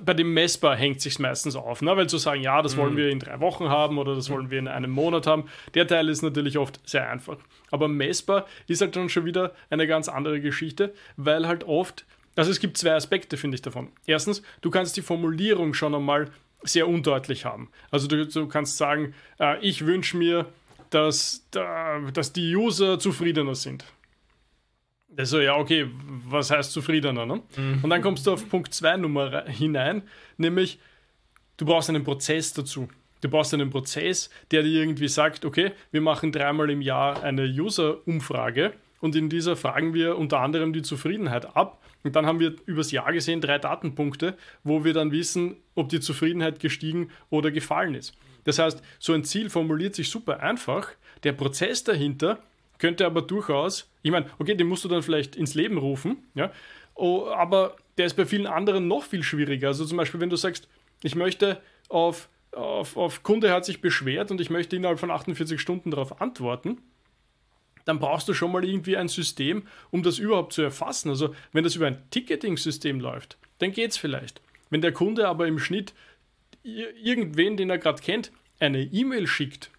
bei 0.02 0.12
dem 0.12 0.34
messbar 0.34 0.76
hängt 0.76 1.00
sich 1.00 1.18
meistens 1.18 1.56
auf, 1.56 1.80
ne? 1.80 1.96
weil 1.96 2.08
zu 2.08 2.18
sagen, 2.18 2.42
ja, 2.42 2.60
das 2.60 2.76
wollen 2.76 2.92
mhm. 2.92 2.98
wir 2.98 3.08
in 3.08 3.20
drei 3.20 3.40
Wochen 3.40 3.68
haben 3.68 3.98
oder 3.98 4.14
das 4.14 4.28
wollen 4.28 4.50
wir 4.50 4.58
in 4.58 4.68
einem 4.68 4.90
Monat 4.90 5.26
haben, 5.26 5.48
der 5.74 5.86
Teil 5.86 6.08
ist 6.08 6.22
natürlich 6.22 6.58
oft 6.58 6.80
sehr 6.86 7.08
einfach. 7.08 7.38
Aber 7.70 7.88
messbar 7.88 8.46
ist 8.66 8.82
halt 8.82 8.96
dann 8.96 9.08
schon 9.08 9.24
wieder 9.24 9.54
eine 9.70 9.86
ganz 9.86 10.08
andere 10.08 10.40
Geschichte, 10.40 10.92
weil 11.16 11.46
halt 11.46 11.64
oft, 11.64 12.04
also 12.36 12.50
es 12.50 12.60
gibt 12.60 12.76
zwei 12.76 12.94
Aspekte, 12.94 13.38
finde 13.38 13.54
ich 13.54 13.62
davon. 13.62 13.88
Erstens, 14.06 14.42
du 14.60 14.70
kannst 14.70 14.96
die 14.96 15.02
Formulierung 15.02 15.72
schon 15.72 15.94
einmal 15.94 16.30
sehr 16.62 16.86
undeutlich 16.86 17.46
haben. 17.46 17.70
Also 17.90 18.08
du, 18.08 18.26
du 18.26 18.46
kannst 18.46 18.76
sagen, 18.76 19.14
äh, 19.40 19.58
ich 19.60 19.86
wünsche 19.86 20.16
mir, 20.18 20.46
dass, 20.90 21.46
äh, 21.54 22.12
dass 22.12 22.32
die 22.34 22.54
User 22.54 22.98
zufriedener 22.98 23.54
sind. 23.54 23.84
Also 25.16 25.40
ja, 25.40 25.56
okay, 25.56 25.88
was 26.28 26.50
heißt 26.50 26.72
zufriedener? 26.72 27.26
Ne? 27.26 27.42
Mhm. 27.56 27.80
Und 27.82 27.90
dann 27.90 28.02
kommst 28.02 28.26
du 28.26 28.32
auf 28.32 28.48
Punkt 28.48 28.74
2 28.74 28.98
Nummer 28.98 29.44
hinein, 29.46 30.02
nämlich 30.36 30.78
du 31.56 31.66
brauchst 31.66 31.88
einen 31.88 32.04
Prozess 32.04 32.52
dazu. 32.52 32.88
Du 33.20 33.28
brauchst 33.28 33.52
einen 33.52 33.70
Prozess, 33.70 34.30
der 34.50 34.62
dir 34.62 34.80
irgendwie 34.80 35.08
sagt, 35.08 35.44
okay, 35.44 35.72
wir 35.90 36.00
machen 36.00 36.30
dreimal 36.30 36.70
im 36.70 36.82
Jahr 36.82 37.22
eine 37.22 37.44
User-Umfrage 37.44 38.74
und 39.00 39.16
in 39.16 39.28
dieser 39.28 39.56
fragen 39.56 39.94
wir 39.94 40.16
unter 40.16 40.40
anderem 40.40 40.72
die 40.72 40.82
Zufriedenheit 40.82 41.56
ab. 41.56 41.82
Und 42.04 42.14
dann 42.14 42.26
haben 42.26 42.38
wir 42.38 42.54
übers 42.66 42.92
Jahr 42.92 43.12
gesehen 43.12 43.40
drei 43.40 43.58
Datenpunkte, 43.58 44.36
wo 44.62 44.84
wir 44.84 44.92
dann 44.92 45.10
wissen, 45.10 45.56
ob 45.74 45.88
die 45.88 46.00
Zufriedenheit 46.00 46.60
gestiegen 46.60 47.10
oder 47.28 47.50
gefallen 47.50 47.94
ist. 47.94 48.16
Das 48.44 48.58
heißt, 48.58 48.82
so 48.98 49.12
ein 49.12 49.24
Ziel 49.24 49.50
formuliert 49.50 49.94
sich 49.94 50.08
super 50.08 50.40
einfach. 50.40 50.90
Der 51.24 51.32
Prozess 51.32 51.82
dahinter 51.82 52.38
könnte 52.78 53.04
aber 53.04 53.22
durchaus, 53.22 53.90
ich 54.08 54.12
meine, 54.12 54.26
okay, 54.38 54.54
den 54.54 54.66
musst 54.66 54.84
du 54.84 54.88
dann 54.88 55.02
vielleicht 55.02 55.36
ins 55.36 55.54
Leben 55.54 55.76
rufen, 55.76 56.16
ja, 56.34 56.50
oh, 56.94 57.26
aber 57.26 57.76
der 57.98 58.06
ist 58.06 58.14
bei 58.14 58.24
vielen 58.24 58.46
anderen 58.46 58.88
noch 58.88 59.02
viel 59.02 59.22
schwieriger. 59.22 59.68
Also 59.68 59.84
zum 59.84 59.98
Beispiel, 59.98 60.18
wenn 60.18 60.30
du 60.30 60.36
sagst, 60.36 60.66
ich 61.02 61.14
möchte 61.14 61.60
auf, 61.90 62.30
auf, 62.52 62.96
auf 62.96 63.22
Kunde 63.22 63.52
hat 63.52 63.66
sich 63.66 63.82
beschwert 63.82 64.30
und 64.30 64.40
ich 64.40 64.48
möchte 64.48 64.76
innerhalb 64.76 64.98
von 64.98 65.10
48 65.10 65.60
Stunden 65.60 65.90
darauf 65.90 66.22
antworten, 66.22 66.78
dann 67.84 67.98
brauchst 67.98 68.28
du 68.28 68.34
schon 68.34 68.50
mal 68.50 68.64
irgendwie 68.64 68.96
ein 68.96 69.08
System, 69.08 69.64
um 69.90 70.02
das 70.02 70.18
überhaupt 70.18 70.54
zu 70.54 70.62
erfassen. 70.62 71.10
Also 71.10 71.34
wenn 71.52 71.64
das 71.64 71.76
über 71.76 71.86
ein 71.86 72.02
Ticketing-System 72.10 73.00
läuft, 73.00 73.36
dann 73.58 73.72
geht 73.72 73.90
es 73.90 73.98
vielleicht. 73.98 74.40
Wenn 74.70 74.80
der 74.80 74.92
Kunde 74.92 75.28
aber 75.28 75.46
im 75.46 75.58
Schnitt 75.58 75.92
irgendwen, 76.62 77.58
den 77.58 77.68
er 77.68 77.78
gerade 77.78 78.02
kennt, 78.02 78.32
eine 78.58 78.80
E-Mail 78.80 79.26
schickt, 79.26 79.70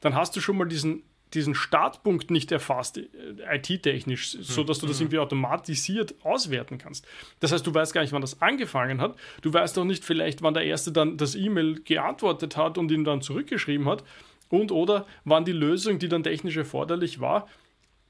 dann 0.00 0.14
hast 0.14 0.36
du 0.36 0.40
schon 0.40 0.56
mal 0.56 0.66
diesen 0.66 1.02
diesen 1.34 1.54
Startpunkt 1.54 2.30
nicht 2.30 2.52
erfasst, 2.52 2.98
äh, 2.98 3.06
IT-technisch, 3.50 4.36
so 4.40 4.64
dass 4.64 4.78
du 4.78 4.86
das 4.86 4.98
mhm. 4.98 5.04
irgendwie 5.04 5.18
automatisiert 5.18 6.14
auswerten 6.24 6.78
kannst. 6.78 7.06
Das 7.40 7.52
heißt, 7.52 7.66
du 7.66 7.74
weißt 7.74 7.92
gar 7.94 8.02
nicht, 8.02 8.12
wann 8.12 8.20
das 8.20 8.40
angefangen 8.40 9.00
hat. 9.00 9.16
Du 9.40 9.52
weißt 9.52 9.78
auch 9.78 9.84
nicht 9.84 10.04
vielleicht, 10.04 10.42
wann 10.42 10.54
der 10.54 10.64
Erste 10.64 10.92
dann 10.92 11.16
das 11.16 11.34
E-Mail 11.34 11.82
geantwortet 11.82 12.56
hat 12.56 12.78
und 12.78 12.90
ihn 12.90 13.04
dann 13.04 13.22
zurückgeschrieben 13.22 13.88
hat. 13.88 14.04
Und 14.48 14.70
oder 14.70 15.06
wann 15.24 15.44
die 15.44 15.52
Lösung, 15.52 15.98
die 15.98 16.08
dann 16.08 16.22
technisch 16.22 16.56
erforderlich 16.56 17.20
war, 17.20 17.48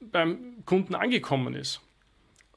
beim 0.01 0.65
Kunden 0.65 0.95
angekommen 0.95 1.53
ist. 1.53 1.81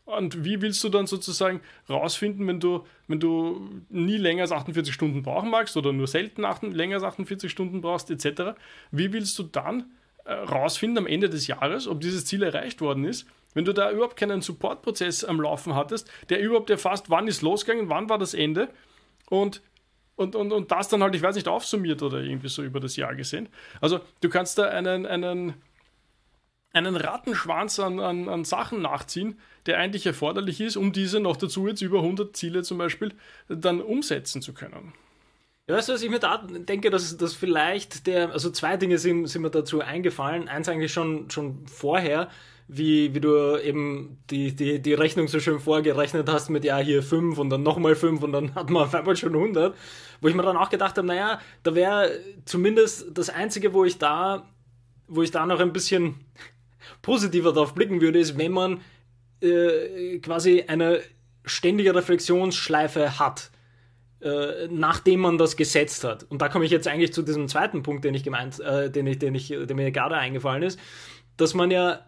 Und 0.07 0.45
wie 0.45 0.63
willst 0.63 0.83
du 0.85 0.89
dann 0.89 1.09
sozusagen 1.09 1.61
rausfinden, 1.91 2.47
wenn 2.47 2.61
du, 2.61 2.87
wenn 3.09 3.19
du 3.19 3.69
nie 3.89 4.17
länger 4.17 4.43
als 4.43 4.53
48 4.53 4.95
Stunden 4.95 5.23
brauchen 5.23 5.51
magst 5.51 5.77
oder 5.77 5.93
nur 5.93 6.07
selten 6.07 6.43
länger 6.73 6.95
als 6.97 7.05
48 7.05 7.51
Stunden 7.51 7.81
brauchst, 7.81 8.11
etc., 8.11 8.57
wie 8.93 9.13
willst 9.13 9.37
du 9.39 9.43
dann 9.43 9.87
rausfinden 10.33 10.99
am 10.99 11.07
Ende 11.07 11.29
des 11.29 11.47
Jahres, 11.47 11.87
ob 11.87 12.01
dieses 12.01 12.25
Ziel 12.25 12.43
erreicht 12.43 12.81
worden 12.81 13.05
ist. 13.05 13.27
Wenn 13.55 13.65
du 13.65 13.73
da 13.73 13.91
überhaupt 13.91 14.17
keinen 14.17 14.43
Supportprozess 14.43 15.25
am 15.25 15.41
Laufen 15.41 15.75
hattest, 15.75 16.11
der 16.29 16.41
überhaupt 16.41 16.69
erfasst, 16.69 17.09
wann 17.09 17.27
ist 17.29 17.43
losgegangen, 17.43 17.89
wann 17.89 18.09
war 18.09 18.19
das 18.19 18.35
Ende 18.35 18.69
und 19.31 19.63
und, 20.17 20.35
und, 20.35 20.51
und 20.51 20.73
das 20.73 20.89
dann 20.89 21.03
halt, 21.03 21.15
ich 21.15 21.21
weiß 21.21 21.37
nicht, 21.37 21.47
aufsummiert 21.47 22.03
oder 22.03 22.23
irgendwie 22.23 22.49
so 22.49 22.63
über 22.63 22.81
das 22.81 22.97
Jahr 22.97 23.15
gesehen. 23.15 23.51
Also 23.83 24.01
du 24.23 24.31
kannst 24.31 24.59
da 24.59 24.71
einen, 24.71 25.05
einen, 25.05 25.53
einen 26.73 26.97
Rattenschwanz 26.97 27.79
an, 27.79 28.01
an, 28.01 28.29
an 28.29 28.45
Sachen 28.45 28.81
nachziehen, 28.81 29.39
der 29.67 29.79
eigentlich 29.79 30.07
erforderlich 30.07 30.61
ist, 30.61 30.77
um 30.77 30.93
diese 30.93 31.21
noch 31.21 31.37
dazu 31.37 31.69
jetzt 31.69 31.83
über 31.83 31.99
100 31.99 32.35
Ziele 32.35 32.63
zum 32.63 32.79
Beispiel 32.79 33.13
dann 33.49 33.83
umsetzen 33.83 34.41
zu 34.41 34.55
können. 34.55 34.95
Ja, 35.69 35.75
weißt 35.75 35.89
du, 35.89 35.95
was 35.95 36.03
ich 36.03 36.11
mir 36.11 36.21
da 36.21 36.39
denke, 36.39 36.91
dass, 36.91 37.17
dass 37.17 37.35
vielleicht 37.35 38.07
der, 38.07 38.31
also 38.31 38.51
zwei 38.51 38.77
Dinge 38.77 38.99
sind, 38.99 39.27
sind 39.27 39.43
mir 39.43 39.51
dazu 39.51 39.81
eingefallen. 39.81 40.49
Eins 40.49 40.69
eigentlich 40.69 40.93
schon, 40.93 41.29
schon 41.29 41.67
vorher, 41.67 42.29
wie, 42.69 43.15
wie 43.15 43.21
du 43.21 43.59
eben 43.59 44.19
die, 44.31 44.55
die, 44.55 44.81
die 44.81 44.95
Rechnung 44.95 45.27
so 45.27 45.41
schön 45.41 45.59
vorgerechnet 45.59 46.29
hast 46.29 46.51
mit, 46.51 46.65
ja, 46.65 46.79
hier 46.79 47.03
fünf 47.03 47.39
und 47.39 47.51
dann 47.51 47.65
nochmal 47.65 47.97
fünf 47.97 48.23
und 48.23 48.31
dann 48.31 48.55
hat 48.55 48.71
man 48.71 48.85
auf 48.85 48.95
einmal 48.95 49.17
schon 49.17 49.35
100. 49.35 49.77
Wo 50.21 50.29
ich 50.29 50.35
mir 50.37 50.43
dann 50.43 50.57
auch 50.57 50.71
gedacht 50.71 50.97
habe, 50.99 51.07
naja, 51.09 51.41
da 51.65 51.75
wäre 51.75 52.13
zumindest 52.45 53.07
das 53.19 53.29
Einzige, 53.29 53.75
wo 53.75 53.85
ich 53.85 53.99
da, 53.99 54.49
wo 55.09 55.23
ich 55.23 55.33
da 55.33 55.47
noch 55.47 55.59
ein 55.59 55.73
bisschen 55.73 56.15
positiver 57.03 57.53
darauf 57.53 57.75
blicken 57.75 58.01
würde, 58.01 58.21
ist, 58.21 58.39
wenn 58.39 58.53
man 58.53 58.83
äh, 59.41 60.21
quasi 60.21 60.63
eine 60.69 61.01
ständige 61.45 61.93
Reflexionsschleife 61.93 63.19
hat, 63.19 63.51
äh, 64.21 64.69
nachdem 64.71 65.21
man 65.21 65.39
das 65.39 65.57
gesetzt 65.57 66.05
hat. 66.05 66.25
Und 66.31 66.41
da 66.41 66.49
komme 66.49 66.65
ich 66.65 66.71
jetzt 66.71 66.89
eigentlich 66.89 67.13
zu 67.13 67.23
diesem 67.23 67.49
zweiten 67.49 67.83
Punkt, 67.83 68.05
den 68.05 68.15
ich 68.15 68.25
gemeint, 68.25 68.59
äh, 68.61 68.91
den 68.91 69.07
ich, 69.07 69.19
den 69.19 69.35
ich, 69.35 69.49
der 69.49 69.77
mir 69.77 69.91
gerade 69.91 70.17
eingefallen 70.17 70.63
ist, 70.63 70.79
dass 71.37 71.53
man 71.53 71.71
ja 71.71 72.01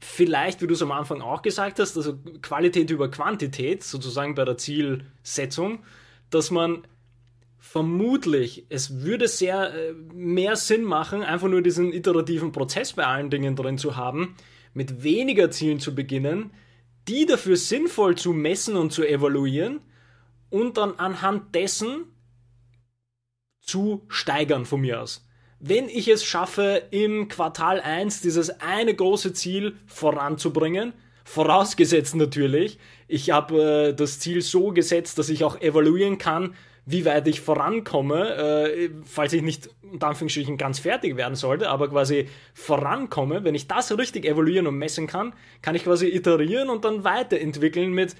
vielleicht, 0.00 0.62
wie 0.62 0.66
du 0.66 0.74
es 0.74 0.82
am 0.82 0.92
Anfang 0.92 1.20
auch 1.20 1.42
gesagt 1.42 1.78
hast, 1.78 1.96
also 1.96 2.18
Qualität 2.40 2.90
über 2.90 3.10
Quantität, 3.10 3.84
sozusagen 3.84 4.34
bei 4.34 4.46
der 4.46 4.56
Zielsetzung, 4.56 5.80
dass 6.30 6.50
man 6.50 6.86
vermutlich, 7.58 8.64
es 8.70 9.02
würde 9.02 9.28
sehr 9.28 9.74
äh, 9.74 9.92
mehr 10.14 10.56
Sinn 10.56 10.82
machen, 10.82 11.22
einfach 11.22 11.48
nur 11.48 11.60
diesen 11.60 11.92
iterativen 11.92 12.52
Prozess 12.52 12.94
bei 12.94 13.06
allen 13.06 13.28
Dingen 13.28 13.54
drin 13.54 13.76
zu 13.76 13.96
haben, 13.96 14.34
mit 14.72 15.02
weniger 15.02 15.50
Zielen 15.50 15.78
zu 15.78 15.94
beginnen, 15.94 16.52
die 17.06 17.26
dafür 17.26 17.56
sinnvoll 17.56 18.16
zu 18.16 18.32
messen 18.32 18.76
und 18.76 18.92
zu 18.92 19.06
evaluieren 19.06 19.80
und 20.50 20.76
dann 20.76 20.94
anhand 20.96 21.54
dessen 21.54 22.04
zu 23.60 24.04
steigern 24.08 24.66
von 24.66 24.80
mir 24.80 25.00
aus. 25.00 25.26
Wenn 25.60 25.88
ich 25.88 26.08
es 26.08 26.24
schaffe, 26.24 26.82
im 26.90 27.28
Quartal 27.28 27.80
1 27.80 28.22
dieses 28.22 28.60
eine 28.60 28.94
große 28.94 29.34
Ziel 29.34 29.76
voranzubringen, 29.86 30.94
vorausgesetzt 31.24 32.16
natürlich, 32.16 32.78
ich 33.08 33.30
habe 33.30 33.90
äh, 33.90 33.94
das 33.94 34.18
Ziel 34.18 34.40
so 34.40 34.72
gesetzt, 34.72 35.18
dass 35.18 35.28
ich 35.28 35.44
auch 35.44 35.60
evaluieren 35.60 36.18
kann, 36.18 36.54
wie 36.86 37.04
weit 37.04 37.28
ich 37.28 37.40
vorankomme, 37.40 38.34
äh, 38.36 38.90
falls 39.04 39.32
ich 39.32 39.42
nicht 39.42 39.68
unter 39.82 40.08
Anführungsstrichen 40.08 40.56
ganz 40.56 40.78
fertig 40.78 41.16
werden 41.16 41.34
sollte, 41.34 41.68
aber 41.68 41.88
quasi 41.90 42.28
vorankomme, 42.54 43.44
wenn 43.44 43.54
ich 43.54 43.68
das 43.68 43.96
richtig 43.96 44.24
evaluieren 44.24 44.66
und 44.66 44.78
messen 44.78 45.06
kann, 45.06 45.34
kann 45.62 45.74
ich 45.74 45.84
quasi 45.84 46.08
iterieren 46.08 46.70
und 46.70 46.84
dann 46.84 47.04
weiterentwickeln 47.04 47.92
mit, 47.92 48.16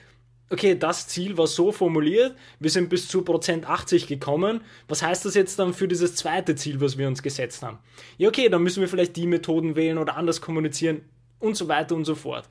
okay, 0.50 0.74
das 0.76 1.06
Ziel 1.06 1.38
war 1.38 1.46
so 1.46 1.72
formuliert, 1.72 2.36
wir 2.58 2.70
sind 2.70 2.88
bis 2.88 3.08
zu 3.08 3.22
Prozent 3.22 3.68
80 3.68 4.08
gekommen, 4.08 4.62
was 4.88 5.02
heißt 5.02 5.24
das 5.24 5.34
jetzt 5.34 5.58
dann 5.58 5.72
für 5.72 5.88
dieses 5.88 6.16
zweite 6.16 6.56
Ziel, 6.56 6.80
was 6.80 6.98
wir 6.98 7.06
uns 7.06 7.22
gesetzt 7.22 7.62
haben? 7.62 7.78
Ja, 8.18 8.28
okay, 8.28 8.48
dann 8.48 8.62
müssen 8.62 8.80
wir 8.80 8.88
vielleicht 8.88 9.16
die 9.16 9.26
Methoden 9.26 9.76
wählen 9.76 9.98
oder 9.98 10.16
anders 10.16 10.40
kommunizieren 10.40 11.02
und 11.38 11.56
so 11.56 11.68
weiter 11.68 11.94
und 11.94 12.04
so 12.04 12.16
fort. 12.16 12.48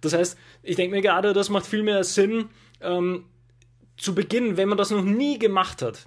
Das 0.00 0.12
heißt, 0.12 0.38
ich 0.62 0.76
denke 0.76 0.94
mir 0.94 1.02
gerade, 1.02 1.32
das 1.32 1.48
macht 1.48 1.66
viel 1.66 1.82
mehr 1.82 2.04
Sinn, 2.04 2.50
ähm, 2.80 3.24
zu 3.96 4.14
Beginn, 4.14 4.56
wenn 4.56 4.68
man 4.68 4.78
das 4.78 4.90
noch 4.90 5.02
nie 5.02 5.38
gemacht 5.38 5.82
hat. 5.82 6.06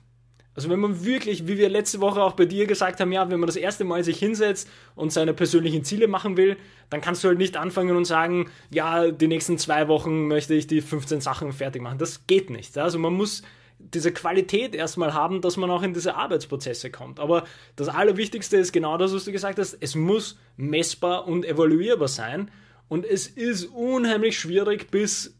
Also 0.54 0.70
wenn 0.70 0.80
man 0.80 1.06
wirklich, 1.06 1.48
wie 1.48 1.58
wir 1.58 1.70
letzte 1.70 2.02
Woche 2.02 2.22
auch 2.22 2.34
bei 2.34 2.46
dir 2.46 2.66
gesagt 2.66 3.00
haben, 3.00 3.12
ja, 3.12 3.30
wenn 3.30 3.40
man 3.40 3.48
das 3.48 3.56
erste 3.56 3.86
Mal 3.86 4.04
sich 4.04 4.20
hinsetzt 4.20 4.70
und 4.96 5.14
seine 5.14 5.34
persönlichen 5.34 5.86
Ziele 5.86 6.08
machen 6.08 6.36
will, 6.36 6.58
dann 6.90 7.00
kannst 7.00 7.24
du 7.24 7.30
halt 7.30 7.38
nicht 7.38 7.56
anfangen 7.56 7.96
und 7.96 8.04
sagen, 8.04 8.50
ja, 8.70 9.12
die 9.12 9.28
nächsten 9.28 9.58
zwei 9.58 9.88
Wochen 9.88 10.28
möchte 10.28 10.54
ich 10.54 10.68
die 10.68 10.82
15 10.82 11.22
Sachen 11.22 11.54
fertig 11.54 11.82
machen. 11.82 12.00
Das 12.00 12.28
geht 12.28 12.50
nicht. 12.50 12.78
Also 12.78 13.00
man 13.00 13.14
muss 13.14 13.44
diese 13.80 14.12
Qualität 14.12 14.76
erstmal 14.76 15.14
haben, 15.14 15.42
dass 15.42 15.58
man 15.58 15.72
auch 15.72 15.84
in 15.84 15.94
diese 15.94 16.16
Arbeitsprozesse 16.16 16.92
kommt. 16.92 17.20
Aber 17.20 17.46
das 17.78 17.88
Allerwichtigste 17.88 18.58
ist 18.58 18.74
genau 18.74 18.98
das, 18.98 19.14
was 19.14 19.26
du 19.26 19.32
gesagt 19.32 19.58
hast. 19.58 19.78
Es 19.80 19.96
muss 19.96 20.38
messbar 20.58 21.28
und 21.28 21.46
evaluierbar 21.46 22.10
sein. 22.10 22.52
Und 22.90 23.06
es 23.06 23.28
ist 23.28 23.66
unheimlich 23.66 24.38
schwierig 24.38 24.92
bis, 24.92 25.34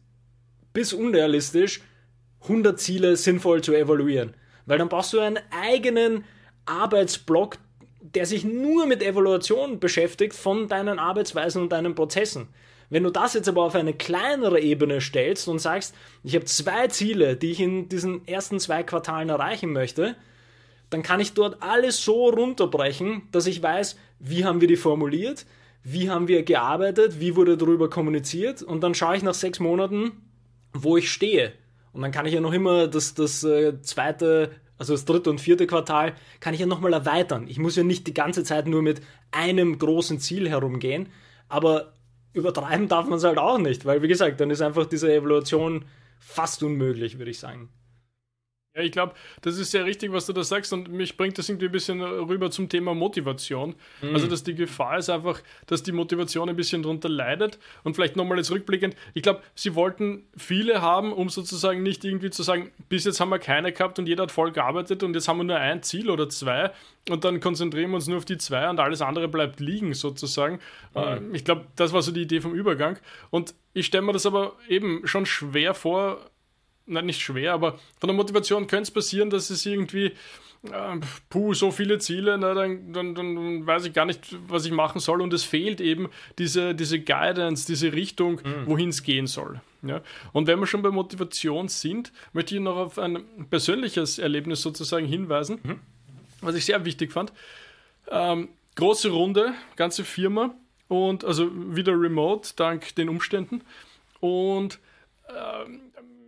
bis 0.72 0.94
unrealistisch, 0.94 1.82
100 2.44 2.80
Ziele 2.80 3.18
sinnvoll 3.18 3.62
zu 3.62 3.74
evaluieren. 3.74 4.34
Weil 4.72 4.78
dann 4.78 4.88
brauchst 4.88 5.12
du 5.12 5.20
einen 5.20 5.40
eigenen 5.52 6.24
Arbeitsblock, 6.66 7.58
der 8.00 8.26
sich 8.26 8.46
nur 8.46 8.86
mit 8.86 9.04
Evaluation 9.04 9.82
beschäftigt 9.82 10.34
von 10.34 10.70
deinen 10.70 10.98
Arbeitsweisen 10.98 11.64
und 11.64 11.74
deinen 11.74 11.94
Prozessen. 11.94 12.48
Wenn 12.90 13.04
du 13.04 13.10
das 13.10 13.34
jetzt 13.34 13.50
aber 13.50 13.64
auf 13.64 13.76
eine 13.76 13.94
kleinere 13.94 14.62
Ebene 14.62 15.02
stellst 15.02 15.50
und 15.50 15.60
sagst, 15.60 15.94
ich 16.24 16.36
habe 16.36 16.46
zwei 16.46 16.88
Ziele, 16.88 17.36
die 17.36 17.52
ich 17.52 17.60
in 17.60 17.90
diesen 17.90 18.26
ersten 18.26 18.62
zwei 18.62 18.82
Quartalen 18.82 19.28
erreichen 19.28 19.74
möchte, 19.74 20.16
dann 20.90 21.04
kann 21.04 21.20
ich 21.20 21.34
dort 21.34 21.62
alles 21.62 22.02
so 22.02 22.30
runterbrechen, 22.30 23.24
dass 23.34 23.48
ich 23.48 23.62
weiß, 23.62 23.98
wie 24.20 24.46
haben 24.46 24.62
wir 24.62 24.70
die 24.70 24.78
formuliert, 24.78 25.46
wie 25.84 26.10
haben 26.10 26.30
wir 26.30 26.44
gearbeitet, 26.44 27.20
wie 27.20 27.36
wurde 27.36 27.58
darüber 27.58 27.90
kommuniziert 27.90 28.64
und 28.64 28.80
dann 28.80 28.96
schaue 28.96 29.18
ich 29.18 29.24
nach 29.24 29.34
sechs 29.34 29.60
Monaten, 29.60 30.14
wo 30.72 30.96
ich 30.96 31.12
stehe. 31.12 31.52
Und 31.94 32.02
dann 32.02 32.12
kann 32.12 32.26
ich 32.26 32.34
ja 32.34 32.42
noch 32.42 32.54
immer 32.54 32.88
das, 32.88 33.14
das 33.14 33.44
äh, 33.44 33.82
zweite, 33.82 34.52
also 34.78 34.94
das 34.94 35.06
dritte 35.06 35.30
und 35.30 35.42
vierte 35.42 35.68
Quartal, 35.68 36.14
kann 36.40 36.54
ich 36.54 36.60
ja 36.60 36.66
nochmal 36.66 36.94
erweitern. 36.94 37.48
Ich 37.48 37.60
muss 37.60 37.76
ja 37.76 37.84
nicht 37.84 38.08
die 38.08 38.14
ganze 38.14 38.44
Zeit 38.44 38.68
nur 38.68 38.82
mit 38.82 39.02
einem 39.32 39.78
großen 39.78 40.20
Ziel 40.20 40.50
herumgehen, 40.50 41.10
aber 41.50 41.94
übertreiben 42.34 42.88
darf 42.88 43.08
man 43.08 43.18
es 43.18 43.24
halt 43.24 43.38
auch 43.38 43.58
nicht, 43.58 43.86
weil 43.86 44.02
wie 44.02 44.08
gesagt, 44.08 44.40
dann 44.40 44.50
ist 44.52 44.62
einfach 44.62 44.86
diese 44.86 45.14
Evaluation 45.14 45.86
fast 46.20 46.64
unmöglich, 46.64 47.18
würde 47.18 47.32
ich 47.32 47.40
sagen. 47.40 47.70
Ja, 48.74 48.84
ich 48.84 48.94
glaube, 48.94 49.16
das 49.42 49.58
ist 49.58 49.72
sehr 49.72 49.84
richtig, 49.84 50.14
was 50.14 50.28
du 50.28 50.34
da 50.34 50.46
sagst 50.46 50.72
und 50.72 50.90
mich 50.90 51.18
bringt 51.18 51.38
das 51.38 51.50
irgendwie 51.50 51.66
ein 51.66 51.74
bisschen 51.74 52.02
rüber 52.02 52.52
zum 52.52 52.70
Thema 52.70 52.94
Motivation. 52.94 53.76
Mhm. 54.02 54.14
Also, 54.14 54.28
dass 54.28 54.44
die 54.44 54.56
Gefahr 54.56 54.98
ist 54.98 55.10
einfach, 55.10 55.42
dass 55.68 55.84
die 55.84 55.92
Motivation 55.92 56.48
ein 56.48 56.56
bisschen 56.56 56.82
darunter 56.82 57.10
leidet 57.10 57.60
und 57.84 57.96
vielleicht 57.96 58.16
nochmal 58.16 58.38
jetzt 58.38 58.50
rückblickend, 58.50 58.96
ich 59.14 59.24
glaube, 59.24 59.42
sie 59.56 59.76
wollten 59.76 60.26
viele 60.38 60.82
haben, 60.82 61.12
um 61.12 61.28
sozusagen 61.28 61.84
nicht 61.84 62.06
irgendwie 62.06 62.30
zu 62.30 62.44
sagen, 62.44 62.72
bis 62.88 63.04
jetzt 63.04 63.20
haben 63.20 63.30
wir 63.30 63.40
keine 63.40 63.74
gehabt 63.74 64.00
und 64.00 64.08
jeder 64.08 64.24
hat 64.24 64.32
voll 64.32 64.54
gearbeitet 64.54 65.04
und 65.04 65.16
jetzt 65.16 65.28
haben 65.28 65.40
wir 65.40 65.44
nur 65.44 65.58
ein 65.58 65.84
Ziel 65.84 66.10
oder 66.10 66.30
zwei 66.30 66.72
und 67.10 67.26
dann 67.26 67.42
konzentrieren 67.42 67.92
wir 67.92 67.96
uns 67.96 68.08
nur 68.08 68.20
auf 68.20 68.26
die 68.26 68.38
zwei 68.38 68.70
und 68.70 68.80
alles 68.80 69.02
andere 69.02 69.28
bleibt 69.28 69.60
liegen 69.60 69.94
sozusagen. 69.94 70.60
Mhm. 70.96 71.36
Ich 71.36 71.44
glaube, 71.44 71.66
das 71.76 71.92
war 71.92 72.02
so 72.02 72.14
die 72.14 72.22
Idee 72.22 72.40
vom 72.40 72.54
Übergang 72.54 72.98
und 73.32 73.54
ich 73.74 73.86
stelle 73.86 74.04
mir 74.04 74.14
das 74.14 74.26
aber 74.26 74.54
eben 74.70 75.06
schon 75.08 75.26
schwer 75.26 75.74
vor, 75.74 76.31
nein, 76.86 77.06
nicht 77.06 77.22
schwer, 77.22 77.54
aber 77.54 77.80
von 78.00 78.08
der 78.08 78.16
Motivation 78.16 78.68
könnte 78.68 78.84
es 78.84 78.92
passieren, 78.92 79.30
dass 79.30 79.50
es 79.50 79.66
irgendwie, 79.66 80.14
äh, 80.64 80.98
puh, 81.30 81.54
so 81.54 81.72
viele 81.72 82.00
Ziele, 82.00 82.38
na, 82.38 82.54
dann, 82.54 82.94
dann, 82.94 83.16
dann, 83.16 83.66
weiß 83.66 83.86
ich 83.86 83.94
gar 83.94 84.06
nicht, 84.06 84.36
was 84.48 84.66
ich 84.66 84.72
machen 84.72 85.00
soll 85.00 85.22
und 85.22 85.34
es 85.34 85.44
fehlt 85.44 85.82
eben 85.82 86.10
diese, 86.38 86.76
diese 86.76 87.00
Guidance, 87.00 87.66
diese 87.66 87.94
Richtung, 87.94 88.42
mhm. 88.44 88.66
wohin 88.66 88.90
es 88.90 89.04
gehen 89.04 89.28
soll. 89.28 89.62
Ja? 89.84 90.02
Und 90.34 90.48
wenn 90.48 90.60
wir 90.60 90.68
schon 90.68 90.82
bei 90.82 90.92
Motivation 90.92 91.68
sind, 91.68 92.12
möchte 92.34 92.56
ich 92.56 92.62
noch 92.62 92.78
auf 92.78 93.00
ein 93.00 93.24
persönliches 93.50 94.20
Erlebnis 94.20 94.62
sozusagen 94.62 95.06
hinweisen, 95.06 95.60
mhm. 95.64 95.80
was 96.42 96.56
ich 96.56 96.66
sehr 96.66 96.84
wichtig 96.86 97.12
fand. 97.12 97.34
Ähm, 98.10 98.50
große 98.76 99.10
Runde, 99.10 99.54
ganze 99.76 100.04
Firma 100.04 100.54
und 100.88 101.24
also 101.24 101.50
wieder 101.76 101.94
remote, 101.94 102.50
dank 102.56 102.96
den 102.96 103.10
Umständen. 103.10 103.64
Und 104.20 104.80
ähm, 105.30 105.82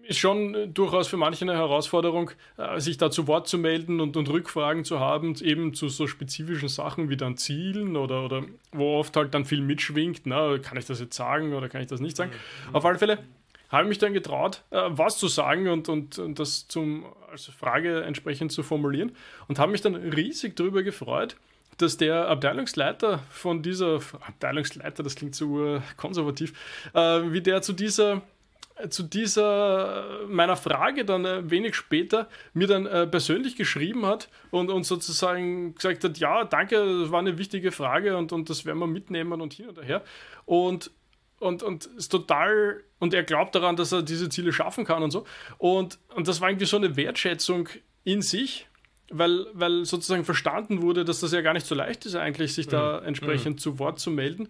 ist 0.03 0.19
schon 0.19 0.73
durchaus 0.73 1.07
für 1.07 1.17
manche 1.17 1.45
eine 1.45 1.53
Herausforderung, 1.53 2.31
äh, 2.57 2.79
sich 2.79 2.97
da 2.97 3.09
zu 3.09 3.27
Wort 3.27 3.47
zu 3.47 3.57
melden 3.57 3.99
und, 3.99 4.17
und 4.17 4.29
Rückfragen 4.29 4.83
zu 4.83 4.99
haben, 4.99 5.35
eben 5.41 5.73
zu 5.73 5.89
so 5.89 6.07
spezifischen 6.07 6.69
Sachen 6.69 7.09
wie 7.09 7.17
dann 7.17 7.37
Zielen 7.37 7.95
oder, 7.95 8.25
oder 8.25 8.43
wo 8.71 8.97
oft 8.97 9.15
halt 9.15 9.33
dann 9.33 9.45
viel 9.45 9.61
mitschwingt, 9.61 10.21
na, 10.25 10.57
kann 10.57 10.77
ich 10.77 10.85
das 10.85 10.99
jetzt 10.99 11.15
sagen 11.15 11.53
oder 11.53 11.69
kann 11.69 11.81
ich 11.81 11.87
das 11.87 12.01
nicht 12.01 12.17
sagen. 12.17 12.31
Mhm. 12.69 12.75
Auf 12.75 12.85
alle 12.85 12.99
Fälle 12.99 13.19
habe 13.69 13.83
ich 13.83 13.89
mich 13.89 13.97
dann 13.97 14.13
getraut, 14.13 14.63
äh, 14.71 14.81
was 14.89 15.17
zu 15.17 15.27
sagen 15.27 15.67
und, 15.69 15.89
und, 15.89 16.19
und 16.19 16.37
das 16.37 16.67
zum, 16.67 17.05
als 17.31 17.45
Frage 17.45 18.03
entsprechend 18.03 18.51
zu 18.51 18.61
formulieren 18.61 19.13
und 19.47 19.57
habe 19.57 19.71
mich 19.71 19.81
dann 19.81 19.95
riesig 19.95 20.55
darüber 20.55 20.83
gefreut, 20.83 21.37
dass 21.77 21.97
der 21.97 22.27
Abteilungsleiter 22.27 23.19
von 23.29 23.63
dieser, 23.63 23.99
Abteilungsleiter, 24.27 25.01
das 25.01 25.15
klingt 25.15 25.33
so 25.33 25.81
konservativ, 25.97 26.53
äh, 26.93 26.99
wie 26.99 27.41
der 27.41 27.61
zu 27.61 27.73
dieser 27.73 28.21
zu 28.89 29.03
dieser 29.03 30.25
meiner 30.27 30.55
Frage 30.55 31.05
dann 31.05 31.25
äh, 31.25 31.49
wenig 31.49 31.75
später 31.75 32.27
mir 32.53 32.67
dann 32.67 32.85
äh, 32.85 33.07
persönlich 33.07 33.55
geschrieben 33.55 34.05
hat 34.05 34.29
und, 34.51 34.69
und 34.69 34.83
sozusagen 34.85 35.75
gesagt 35.75 36.03
hat, 36.03 36.17
ja, 36.17 36.43
danke, 36.43 36.75
das 37.01 37.11
war 37.11 37.19
eine 37.19 37.37
wichtige 37.37 37.71
Frage 37.71 38.17
und, 38.17 38.31
und 38.31 38.49
das 38.49 38.65
werden 38.65 38.79
wir 38.79 38.87
mitnehmen 38.87 39.41
und 39.41 39.53
hin 39.53 39.69
und 39.69 39.81
her. 39.83 40.03
Und 40.45 40.91
und, 41.39 41.61
und 41.61 41.87
ist 41.97 42.09
total, 42.09 42.83
und 42.99 43.13
er 43.13 43.23
glaubt 43.23 43.53
daran, 43.53 43.75
dass 43.75 43.91
er 43.91 44.01
diese 44.01 44.29
Ziele 44.29 44.53
schaffen 44.53 44.85
kann 44.85 45.03
und 45.03 45.11
so. 45.11 45.25
Und, 45.57 45.99
und 46.15 46.29
das 46.29 46.39
war 46.39 46.49
irgendwie 46.49 46.65
so 46.65 46.77
eine 46.77 46.95
Wertschätzung 46.95 47.67
in 48.05 48.21
sich, 48.21 48.67
weil, 49.09 49.47
weil 49.53 49.83
sozusagen 49.83 50.23
verstanden 50.23 50.81
wurde, 50.81 51.03
dass 51.03 51.19
das 51.19 51.33
ja 51.33 51.41
gar 51.41 51.51
nicht 51.51 51.65
so 51.65 51.75
leicht 51.75 52.05
ist, 52.05 52.15
eigentlich 52.15 52.53
sich 52.53 52.67
da 52.67 53.01
mhm. 53.01 53.07
entsprechend 53.07 53.55
mhm. 53.55 53.59
zu 53.59 53.77
Wort 53.77 53.99
zu 53.99 54.09
melden. 54.09 54.47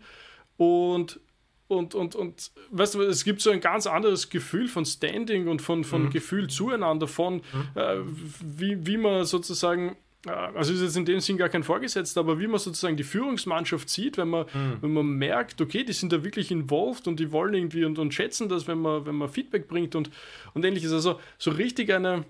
Und 0.57 1.19
und, 1.67 1.95
und, 1.95 2.15
und 2.15 2.51
weißt 2.71 2.95
du, 2.95 3.01
es 3.01 3.23
gibt 3.23 3.41
so 3.41 3.49
ein 3.49 3.61
ganz 3.61 3.87
anderes 3.87 4.29
Gefühl 4.29 4.67
von 4.67 4.85
Standing 4.85 5.47
und 5.47 5.61
von, 5.61 5.83
von 5.83 6.03
mhm. 6.03 6.09
Gefühl 6.09 6.49
zueinander, 6.49 7.07
von 7.07 7.35
mhm. 7.35 7.41
äh, 7.75 7.97
wie, 8.41 8.85
wie 8.85 8.97
man 8.97 9.25
sozusagen, 9.25 9.95
äh, 10.25 10.31
also 10.31 10.73
ist 10.73 10.81
jetzt 10.81 10.97
in 10.97 11.05
dem 11.05 11.19
Sinn 11.19 11.37
gar 11.37 11.49
kein 11.49 11.63
Vorgesetzter, 11.63 12.19
aber 12.19 12.39
wie 12.39 12.47
man 12.47 12.59
sozusagen 12.59 12.97
die 12.97 13.03
Führungsmannschaft 13.03 13.89
sieht, 13.89 14.17
wenn 14.17 14.29
man, 14.29 14.45
mhm. 14.53 14.77
wenn 14.81 14.93
man 14.93 15.05
merkt, 15.05 15.61
okay, 15.61 15.83
die 15.83 15.93
sind 15.93 16.11
da 16.11 16.23
wirklich 16.23 16.51
involved 16.51 17.07
und 17.07 17.19
die 17.19 17.31
wollen 17.31 17.53
irgendwie 17.53 17.85
und, 17.85 17.97
und 17.97 18.13
schätzen 18.13 18.49
das, 18.49 18.67
wenn 18.67 18.79
man, 18.79 19.05
wenn 19.05 19.15
man 19.15 19.29
Feedback 19.29 19.67
bringt 19.67 19.95
und, 19.95 20.11
und 20.53 20.65
ähnliches. 20.65 20.91
Also 20.91 21.19
so 21.37 21.51
richtig 21.51 21.91
eine, 21.93 22.25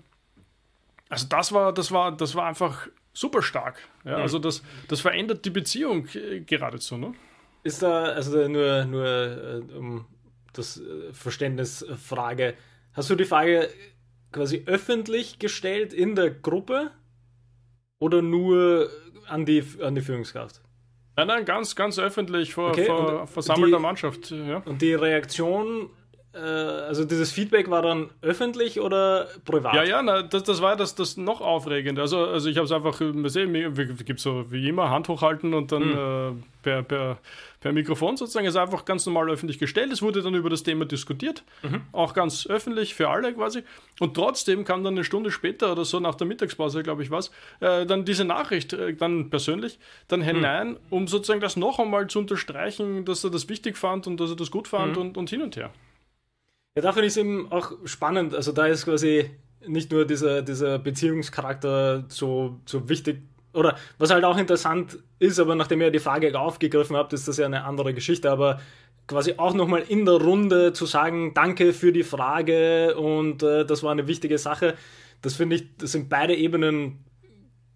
also 1.08 1.26
das 1.28 1.52
war, 1.52 1.72
das 1.72 1.90
war, 1.90 2.16
das 2.16 2.34
war 2.34 2.46
einfach 2.46 2.88
super 3.12 3.42
stark. 3.42 3.80
Ja? 4.04 4.16
Also 4.16 4.38
das, 4.38 4.62
das 4.88 5.00
verändert 5.00 5.44
die 5.44 5.50
Beziehung 5.50 6.06
äh, 6.14 6.40
geradezu, 6.40 6.96
ne? 6.96 7.14
Ist 7.64 7.82
da, 7.82 8.04
also 8.04 8.46
nur, 8.46 8.84
nur 8.84 9.06
äh, 9.06 9.76
um 9.76 10.06
das 10.52 10.80
äh, 10.80 11.12
Verständnisfrage, 11.12 12.54
hast 12.92 13.10
du 13.10 13.16
die 13.16 13.24
Frage 13.24 13.68
quasi 14.30 14.62
öffentlich 14.66 15.38
gestellt 15.38 15.92
in 15.92 16.14
der 16.14 16.30
Gruppe 16.30 16.90
oder 17.98 18.22
nur 18.22 18.88
an 19.26 19.46
die, 19.46 19.64
an 19.80 19.94
die 19.94 20.02
Führungskraft? 20.02 20.60
Nein, 21.16 21.28
nein, 21.28 21.44
ganz, 21.44 21.74
ganz 21.74 21.98
öffentlich 21.98 22.54
vor, 22.54 22.70
okay, 22.70 22.86
vor 22.86 23.26
versammelter 23.26 23.76
die, 23.78 23.82
Mannschaft. 23.82 24.30
Ja. 24.30 24.58
Und 24.58 24.82
die 24.82 24.94
Reaktion 24.94 25.90
äh, 26.34 26.38
also 26.38 27.04
dieses 27.04 27.32
Feedback 27.32 27.70
war 27.70 27.82
dann 27.82 28.10
öffentlich 28.20 28.80
oder 28.80 29.28
privat? 29.44 29.74
Ja, 29.74 29.84
ja, 29.84 30.02
na, 30.02 30.22
das, 30.22 30.42
das 30.42 30.60
war 30.60 30.76
das, 30.76 30.94
das 30.94 31.16
noch 31.16 31.40
aufregende. 31.40 32.00
Also, 32.02 32.26
also 32.26 32.48
ich 32.48 32.56
habe 32.56 32.66
es 32.66 32.72
einfach, 32.72 32.98
gibt 34.04 34.20
so 34.20 34.50
wie 34.50 34.68
immer 34.68 34.90
Hand 34.90 35.08
hochhalten 35.08 35.54
und 35.54 35.70
dann 35.70 35.82
mhm. 35.82 36.38
äh, 36.38 36.42
per, 36.62 36.82
per, 36.82 37.18
per 37.64 37.72
Mikrofon 37.72 38.18
sozusagen. 38.18 38.46
ist 38.46 38.56
einfach 38.56 38.84
ganz 38.84 39.06
normal 39.06 39.30
öffentlich 39.30 39.58
gestellt. 39.58 39.90
Es 39.90 40.02
wurde 40.02 40.20
dann 40.20 40.34
über 40.34 40.50
das 40.50 40.64
Thema 40.64 40.84
diskutiert, 40.84 41.44
mhm. 41.62 41.80
auch 41.92 42.12
ganz 42.12 42.46
öffentlich 42.46 42.94
für 42.94 43.08
alle 43.08 43.32
quasi. 43.32 43.62
Und 44.00 44.12
trotzdem 44.12 44.66
kam 44.66 44.84
dann 44.84 44.92
eine 44.92 45.02
Stunde 45.02 45.30
später 45.30 45.72
oder 45.72 45.86
so 45.86 45.98
nach 45.98 46.14
der 46.14 46.26
Mittagspause, 46.26 46.82
glaube 46.82 47.02
ich, 47.02 47.10
was, 47.10 47.30
äh, 47.60 47.86
dann 47.86 48.04
diese 48.04 48.26
Nachricht, 48.26 48.74
äh, 48.74 48.94
dann 48.94 49.30
persönlich, 49.30 49.78
dann 50.08 50.20
mhm. 50.20 50.24
hinein, 50.24 50.68
mhm. 50.72 50.76
um 50.90 51.08
sozusagen 51.08 51.40
das 51.40 51.56
noch 51.56 51.78
einmal 51.78 52.06
zu 52.06 52.18
unterstreichen, 52.18 53.06
dass 53.06 53.24
er 53.24 53.30
das 53.30 53.48
wichtig 53.48 53.78
fand 53.78 54.06
und 54.06 54.20
dass 54.20 54.28
er 54.28 54.36
das 54.36 54.50
gut 54.50 54.68
fand 54.68 54.96
mhm. 54.96 55.00
und, 55.00 55.16
und 55.16 55.30
hin 55.30 55.40
und 55.40 55.56
her. 55.56 55.70
Ja, 56.76 56.82
da 56.82 56.92
finde 56.92 57.06
ich 57.06 57.14
es 57.14 57.16
eben 57.16 57.50
auch 57.50 57.72
spannend. 57.86 58.34
Also 58.34 58.52
da 58.52 58.66
ist 58.66 58.84
quasi 58.84 59.30
nicht 59.66 59.90
nur 59.90 60.04
dieser, 60.04 60.42
dieser 60.42 60.78
Beziehungscharakter 60.78 62.04
so, 62.08 62.60
so 62.66 62.90
wichtig. 62.90 63.22
Oder 63.54 63.76
was 63.98 64.10
halt 64.10 64.24
auch 64.24 64.36
interessant 64.36 64.98
ist, 65.18 65.38
aber 65.38 65.54
nachdem 65.54 65.80
ihr 65.80 65.90
die 65.90 65.98
Frage 65.98 66.38
aufgegriffen 66.38 66.96
habt, 66.96 67.12
ist 67.12 67.28
das 67.28 67.38
ja 67.38 67.46
eine 67.46 67.64
andere 67.64 67.94
Geschichte. 67.94 68.30
Aber 68.30 68.60
quasi 69.06 69.34
auch 69.36 69.54
nochmal 69.54 69.84
in 69.88 70.04
der 70.04 70.14
Runde 70.14 70.72
zu 70.72 70.86
sagen, 70.86 71.32
danke 71.34 71.72
für 71.72 71.92
die 71.92 72.02
Frage 72.02 72.96
und 72.96 73.42
äh, 73.42 73.64
das 73.64 73.82
war 73.82 73.92
eine 73.92 74.06
wichtige 74.06 74.38
Sache. 74.38 74.74
Das 75.22 75.34
finde 75.34 75.56
ich, 75.56 75.76
das 75.76 75.92
sind 75.92 76.08
beide 76.08 76.34
Ebenen 76.34 77.04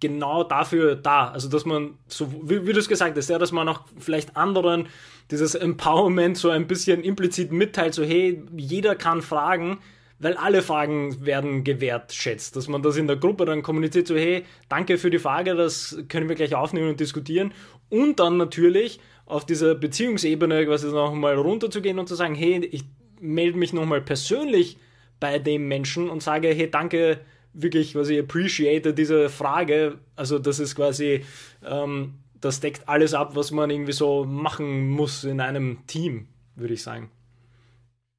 genau 0.00 0.44
dafür 0.44 0.96
da. 0.96 1.28
Also, 1.28 1.48
dass 1.48 1.64
man, 1.64 1.98
so 2.06 2.32
wie, 2.42 2.66
wie 2.66 2.72
du 2.72 2.78
es 2.78 2.88
gesagt 2.88 3.16
hast, 3.16 3.28
ja, 3.28 3.38
dass 3.38 3.52
man 3.52 3.68
auch 3.68 3.82
vielleicht 3.98 4.36
anderen 4.36 4.86
dieses 5.30 5.54
Empowerment 5.54 6.38
so 6.38 6.50
ein 6.50 6.66
bisschen 6.66 7.02
implizit 7.02 7.52
mitteilt, 7.52 7.94
so 7.94 8.02
hey, 8.04 8.42
jeder 8.56 8.94
kann 8.94 9.22
fragen, 9.22 9.78
weil 10.18 10.34
alle 10.34 10.62
Fragen 10.62 11.24
werden 11.24 11.64
gewertschätzt. 11.64 12.56
Dass 12.56 12.68
man 12.68 12.82
das 12.82 12.96
in 12.96 13.06
der 13.06 13.16
Gruppe 13.16 13.44
dann 13.44 13.62
kommuniziert, 13.62 14.06
so 14.06 14.16
hey, 14.16 14.44
danke 14.68 14.98
für 14.98 15.10
die 15.10 15.18
Frage, 15.18 15.54
das 15.54 15.98
können 16.08 16.28
wir 16.28 16.36
gleich 16.36 16.54
aufnehmen 16.54 16.90
und 16.90 17.00
diskutieren. 17.00 17.52
Und 17.88 18.20
dann 18.20 18.36
natürlich 18.36 19.00
auf 19.26 19.46
dieser 19.46 19.74
Beziehungsebene 19.74 20.66
quasi 20.66 20.88
nochmal 20.88 21.36
runterzugehen 21.36 21.98
und 21.98 22.08
zu 22.08 22.14
sagen, 22.14 22.34
hey, 22.34 22.64
ich 22.64 22.84
melde 23.20 23.58
mich 23.58 23.72
nochmal 23.72 24.00
persönlich 24.00 24.78
bei 25.20 25.38
dem 25.38 25.68
Menschen 25.68 26.08
und 26.08 26.22
sage, 26.22 26.48
hey, 26.48 26.70
danke 26.70 27.20
wirklich 27.52 27.92
quasi 27.92 28.18
appreciate 28.18 28.94
diese 28.94 29.28
Frage. 29.28 29.98
Also 30.16 30.38
das 30.38 30.58
ist 30.58 30.74
quasi, 30.74 31.24
ähm, 31.66 32.14
das 32.40 32.60
deckt 32.60 32.88
alles 32.88 33.14
ab, 33.14 33.34
was 33.34 33.50
man 33.50 33.70
irgendwie 33.70 33.92
so 33.92 34.24
machen 34.24 34.88
muss 34.88 35.24
in 35.24 35.40
einem 35.40 35.86
Team, 35.86 36.28
würde 36.54 36.74
ich 36.74 36.82
sagen. 36.82 37.10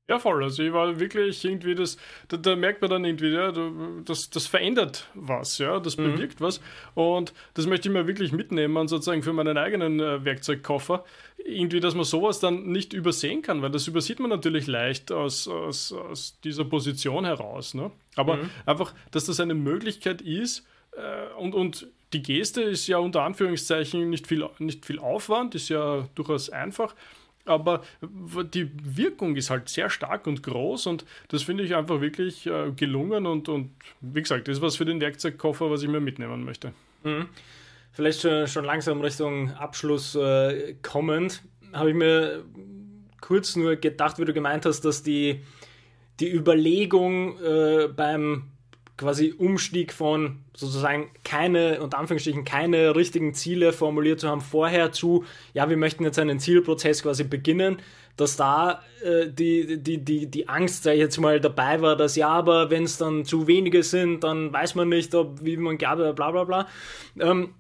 Ja, 0.10 0.18
voll. 0.18 0.44
Also 0.44 0.64
ich 0.64 0.74
war 0.74 1.00
wirklich 1.00 1.46
irgendwie 1.46 1.76
das, 1.76 1.98
da, 2.30 2.38
da 2.38 2.56
merkt 2.56 2.82
man 2.82 2.90
dann 2.90 3.06
irgendwie, 3.06 3.30
ja, 3.30 3.54
das, 4.04 4.32
das 4.32 4.48
verändert 4.48 5.08
was, 5.14 5.60
ja, 5.60 5.80
das 5.80 5.98
mhm. 5.98 6.14
bewirkt 6.14 6.42
was. 6.42 6.62
Und 6.96 7.32
das 7.54 7.68
möchte 7.68 7.90
ich 7.90 7.94
mir 7.94 8.08
wirklich 8.08 8.32
mitnehmen, 8.32 8.88
sozusagen 8.88 9.22
für 9.22 9.34
meinen 9.34 9.56
eigenen 9.56 10.00
äh, 10.00 10.26
Werkzeugkoffer. 10.26 11.06
Irgendwie, 11.38 11.80
dass 11.80 11.94
man 11.94 12.06
sowas 12.06 12.40
dann 12.40 12.72
nicht 12.72 12.94
übersehen 12.94 13.44
kann, 13.44 13.62
weil 13.62 13.70
das 13.70 13.88
übersieht 13.88 14.20
man 14.20 14.32
natürlich 14.32 14.66
leicht 14.66 15.12
aus, 15.12 15.48
aus, 15.48 15.94
aus 15.94 16.40
dieser 16.44 16.66
Position 16.66 17.24
heraus. 17.24 17.76
Ne? 17.76 17.92
Aber 18.16 18.38
mhm. 18.38 18.50
einfach, 18.66 18.96
dass 19.12 19.26
das 19.26 19.40
eine 19.40 19.54
Möglichkeit 19.54 20.24
ist, 20.24 20.66
äh, 20.94 21.38
und, 21.38 21.54
und 21.54 21.88
die 22.14 22.24
Geste 22.24 22.64
ist 22.64 22.88
ja 22.88 22.98
unter 22.98 23.22
Anführungszeichen 23.22 24.10
nicht 24.10 24.26
viel, 24.26 24.50
nicht 24.58 24.88
viel 24.88 24.98
Aufwand, 24.98 25.54
ist 25.54 25.70
ja 25.70 26.08
durchaus 26.16 26.50
einfach 26.50 26.96
aber 27.46 27.82
die 28.54 28.70
Wirkung 28.84 29.36
ist 29.36 29.50
halt 29.50 29.70
sehr 29.70 29.90
stark 29.90 30.28
und 30.28 30.44
groß 30.44 30.88
und 30.88 31.06
das 31.30 31.44
finde 31.44 31.64
ich 31.64 31.76
einfach 31.76 32.02
wirklich 32.02 32.46
äh, 32.46 32.72
gelungen 32.72 33.26
und, 33.26 33.50
und 33.50 33.72
wie 34.02 34.22
gesagt, 34.22 34.48
das 34.48 34.58
ist 34.58 34.62
was 34.62 34.76
für 34.76 34.86
den 34.86 35.02
Werkzeugkoffer, 35.02 35.72
was 35.72 35.82
ich 35.82 35.90
mir 35.90 36.00
mitnehmen 36.00 36.44
möchte. 36.44 36.74
Mhm. 37.04 37.28
Vielleicht 37.92 38.22
schon, 38.22 38.48
schon 38.48 38.66
langsam 38.66 39.02
Richtung 39.02 39.52
Abschluss 39.54 40.16
äh, 40.16 40.76
kommend, 40.82 41.44
habe 41.74 41.90
ich 41.90 41.96
mir 41.96 42.44
kurz 43.22 43.56
nur 43.56 43.76
gedacht, 43.76 44.20
wie 44.20 44.26
du 44.26 44.34
gemeint 44.34 44.66
hast, 44.66 44.82
dass 44.82 45.04
die, 45.04 45.42
die 46.20 46.32
Überlegung 46.32 47.40
äh, 47.42 47.88
beim 47.88 48.52
quasi 49.00 49.34
Umstieg 49.38 49.94
von 49.94 50.40
sozusagen 50.54 51.10
keine, 51.24 51.82
unter 51.82 51.98
Anführungsstrichen, 51.98 52.44
keine 52.44 52.96
richtigen 52.96 53.34
Ziele 53.34 53.72
formuliert 53.72 54.20
zu 54.20 54.28
haben 54.28 54.42
vorher 54.42 54.92
zu, 54.92 55.24
ja, 55.54 55.70
wir 55.70 55.78
möchten 55.78 56.04
jetzt 56.04 56.20
einen 56.20 56.40
Zielprozess 56.40 57.02
quasi 57.02 57.24
beginnen, 57.24 57.78
dass 58.18 58.36
da 58.36 58.84
äh, 59.02 59.30
die, 59.30 59.82
die, 59.82 60.04
die, 60.04 60.30
die 60.30 60.50
Angst, 60.50 60.84
sag 60.84 60.94
ich 60.94 61.00
jetzt 61.00 61.18
mal, 61.18 61.40
dabei 61.40 61.82
war, 61.82 61.96
dass 61.96 62.18
ja, 62.18 62.28
aber 62.28 62.70
wenn 62.70 62.84
es 62.84 62.98
dann 62.98 63.24
zu 63.24 63.48
wenige 63.48 63.84
sind, 63.84 64.26
dann 64.26 64.52
weiß 64.52 64.76
man 64.76 64.90
nicht, 64.90 65.16
ob, 65.16 65.44
wie 65.44 65.56
man 65.56 65.78
glaubt, 65.78 66.16
bla 66.18 66.32
bla 66.32 66.44
bla. 66.44 66.68
Ähm, 67.20 67.56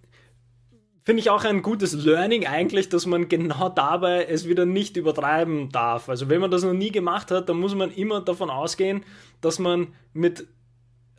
Finde 1.04 1.21
ich 1.21 1.30
auch 1.30 1.45
ein 1.45 1.62
gutes 1.62 1.93
Learning 1.93 2.45
eigentlich, 2.45 2.89
dass 2.89 3.06
man 3.06 3.30
genau 3.30 3.69
dabei 3.69 4.25
es 4.25 4.47
wieder 4.47 4.65
nicht 4.65 4.97
übertreiben 4.97 5.69
darf. 5.69 6.10
Also 6.10 6.30
wenn 6.30 6.41
man 6.41 6.52
das 6.52 6.63
noch 6.63 6.73
nie 6.73 6.91
gemacht 6.91 7.32
hat, 7.32 7.47
dann 7.47 7.58
muss 7.58 7.73
man 7.73 7.89
immer 7.91 8.19
davon 8.19 8.49
ausgehen, 8.49 9.04
dass 9.41 9.58
man 9.58 9.88
mit 10.13 10.45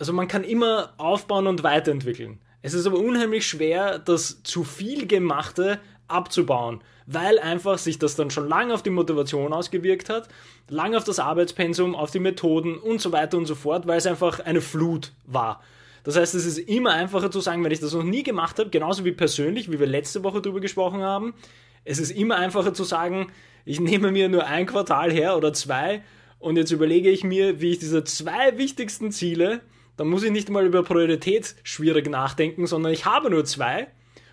also 0.00 0.14
man 0.14 0.28
kann 0.28 0.44
immer 0.44 0.94
aufbauen 0.96 1.46
und 1.46 1.62
weiterentwickeln. 1.62 2.38
Es 2.62 2.72
ist 2.72 2.86
aber 2.86 2.98
unheimlich 2.98 3.46
schwer, 3.46 3.98
das 3.98 4.42
zu 4.42 4.64
viel 4.64 5.06
Gemachte 5.06 5.78
abzubauen, 6.08 6.80
weil 7.06 7.38
einfach 7.38 7.76
sich 7.76 7.98
das 7.98 8.16
dann 8.16 8.30
schon 8.30 8.48
lange 8.48 8.72
auf 8.72 8.82
die 8.82 8.90
Motivation 8.90 9.52
ausgewirkt 9.52 10.08
hat, 10.08 10.28
lange 10.68 10.96
auf 10.96 11.04
das 11.04 11.18
Arbeitspensum, 11.18 11.94
auf 11.94 12.10
die 12.10 12.18
Methoden 12.18 12.78
und 12.78 13.00
so 13.00 13.12
weiter 13.12 13.36
und 13.36 13.44
so 13.44 13.54
fort, 13.54 13.86
weil 13.86 13.98
es 13.98 14.06
einfach 14.06 14.40
eine 14.40 14.62
Flut 14.62 15.12
war. 15.26 15.62
Das 16.02 16.16
heißt, 16.16 16.34
es 16.34 16.46
ist 16.46 16.58
immer 16.58 16.92
einfacher 16.92 17.30
zu 17.30 17.40
sagen, 17.40 17.62
wenn 17.62 17.72
ich 17.72 17.80
das 17.80 17.92
noch 17.92 18.02
nie 18.02 18.22
gemacht 18.22 18.58
habe, 18.58 18.70
genauso 18.70 19.04
wie 19.04 19.12
persönlich, 19.12 19.70
wie 19.70 19.80
wir 19.80 19.86
letzte 19.86 20.24
Woche 20.24 20.40
darüber 20.40 20.60
gesprochen 20.60 21.02
haben. 21.02 21.34
Es 21.84 21.98
ist 21.98 22.10
immer 22.10 22.36
einfacher 22.36 22.72
zu 22.72 22.84
sagen, 22.84 23.30
ich 23.66 23.80
nehme 23.80 24.10
mir 24.12 24.30
nur 24.30 24.46
ein 24.46 24.64
Quartal 24.64 25.12
her 25.12 25.36
oder 25.36 25.52
zwei 25.52 26.02
und 26.38 26.56
jetzt 26.56 26.70
überlege 26.70 27.10
ich 27.10 27.22
mir, 27.22 27.60
wie 27.60 27.72
ich 27.72 27.78
diese 27.80 28.02
zwei 28.04 28.56
wichtigsten 28.56 29.12
Ziele 29.12 29.60
dann 30.00 30.08
muss 30.08 30.22
ich 30.22 30.30
nicht 30.30 30.48
mal 30.48 30.64
über 30.64 30.82
Priorität 30.82 31.56
schwierig 31.62 32.08
nachdenken, 32.08 32.66
sondern 32.66 32.90
ich 32.90 33.04
habe 33.04 33.28
nur 33.28 33.44
zwei. 33.44 33.88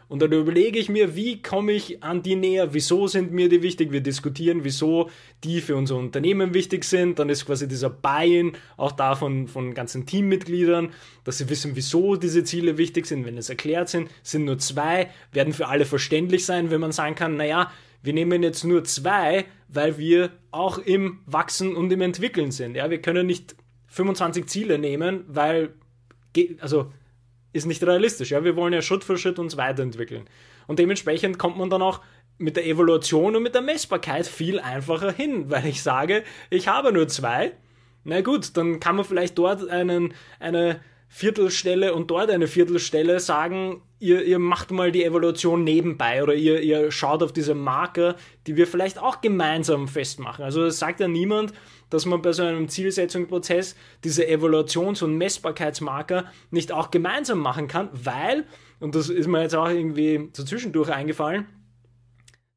Und 0.08 0.22
dann 0.22 0.32
überlege 0.32 0.80
ich 0.80 0.88
mir, 0.88 1.18
wie 1.18 1.42
komme 1.42 1.74
ich 1.74 2.02
an 2.02 2.24
die 2.24 2.38
näher, 2.38 2.74
wieso 2.74 3.08
sind 3.08 3.34
mir 3.34 3.50
die 3.50 3.62
wichtig, 3.62 3.92
wir 3.92 4.00
diskutieren, 4.00 4.64
wieso 4.64 5.10
die 5.44 5.60
für 5.60 5.76
unser 5.76 5.98
Unternehmen 5.98 6.54
wichtig 6.54 6.86
sind. 6.86 7.20
Dann 7.20 7.28
ist 7.28 7.46
quasi 7.46 7.68
dieser 7.68 7.90
Buy-in 7.90 8.54
auch 8.78 8.94
da 8.94 9.16
von, 9.16 9.50
von 9.50 9.74
ganzen 9.74 10.06
Teammitgliedern, 10.06 10.94
dass 11.26 11.40
sie 11.40 11.50
wissen, 11.50 11.76
wieso 11.76 12.16
diese 12.16 12.46
Ziele 12.46 12.78
wichtig 12.78 13.06
sind. 13.06 13.26
Wenn 13.26 13.38
es 13.38 13.50
erklärt 13.50 13.90
sind, 13.90 14.10
sind 14.24 14.46
nur 14.46 14.60
zwei, 14.60 15.10
werden 15.34 15.52
für 15.52 15.68
alle 15.68 15.84
verständlich 15.84 16.46
sein, 16.46 16.72
wenn 16.72 16.80
man 16.80 16.94
sagen 16.94 17.16
kann, 17.16 17.36
naja, 17.36 17.74
wir 18.02 18.14
nehmen 18.14 18.42
jetzt 18.42 18.64
nur 18.64 18.86
zwei, 18.86 19.44
weil 19.68 19.98
wir 19.98 20.32
auch 20.50 20.78
im 20.78 21.20
Wachsen 21.26 21.76
und 21.76 21.92
im 21.92 22.00
Entwickeln 22.00 22.52
sind. 22.52 22.76
Ja, 22.76 22.90
wir 22.90 23.02
können 23.02 23.28
nicht 23.28 23.58
25 23.98 24.48
Ziele 24.48 24.78
nehmen, 24.78 25.26
weil, 25.28 25.74
also, 26.60 26.92
ist 27.54 27.66
nicht 27.66 27.84
realistisch. 27.84 28.32
Ja? 28.32 28.44
Wir 28.44 28.56
wollen 28.56 28.74
ja 28.74 28.82
Schritt 28.82 29.04
für 29.04 29.18
Schritt 29.18 29.40
uns 29.40 29.58
weiterentwickeln. 29.58 30.26
Und 30.68 30.80
dementsprechend 30.80 31.40
kommt 31.40 31.58
man 31.58 31.70
dann 31.70 31.82
auch 31.82 32.02
mit 32.38 32.56
der 32.56 32.68
Evaluation 32.68 33.36
und 33.36 33.44
mit 33.44 33.56
der 33.56 33.62
Messbarkeit 33.62 34.28
viel 34.28 34.60
einfacher 34.60 35.12
hin, 35.12 35.50
weil 35.50 35.66
ich 35.66 35.82
sage, 35.82 36.24
ich 36.50 36.68
habe 36.68 36.94
nur 36.94 37.08
zwei. 37.08 37.54
Na 38.04 38.22
gut, 38.22 38.56
dann 38.56 38.80
kann 38.80 38.96
man 38.96 39.06
vielleicht 39.06 39.38
dort 39.38 39.68
einen, 39.68 40.14
eine 40.40 40.80
Viertelstelle 41.10 41.94
und 41.94 42.12
dort 42.12 42.30
eine 42.30 42.48
Viertelstelle 42.48 43.20
sagen, 43.20 43.82
ihr, 44.00 44.24
ihr 44.24 44.40
macht 44.40 44.72
mal 44.72 44.92
die 44.92 45.06
Evaluation 45.06 45.64
nebenbei 45.64 46.22
oder 46.22 46.34
ihr, 46.34 46.62
ihr 46.62 46.92
schaut 46.92 47.24
auf 47.24 47.32
diese 47.32 47.56
Marker, 47.56 48.16
die 48.46 48.58
wir 48.58 48.68
vielleicht 48.68 49.00
auch 49.00 49.22
gemeinsam 49.22 49.88
festmachen. 49.88 50.44
Also 50.44 50.64
es 50.66 50.80
sagt 50.80 51.00
ja 51.00 51.08
niemand, 51.08 51.54
dass 51.90 52.06
man 52.06 52.22
bei 52.22 52.34
so 52.34 52.44
einem 52.44 52.68
Zielsetzungsprozess 52.68 53.76
diese 54.04 54.26
Evaluations- 54.26 55.02
und 55.02 55.18
Messbarkeitsmarker 55.18 56.26
nicht 56.52 56.72
auch 56.74 56.92
gemeinsam 56.92 57.40
machen 57.40 57.68
kann, 57.68 57.90
weil, 57.94 58.46
und 58.80 58.94
das 58.94 59.10
ist 59.10 59.28
mir 59.28 59.42
jetzt 59.42 59.56
auch 59.56 59.70
irgendwie 59.70 60.30
so 60.34 60.44
zwischendurch 60.44 60.90
eingefallen, 60.90 61.48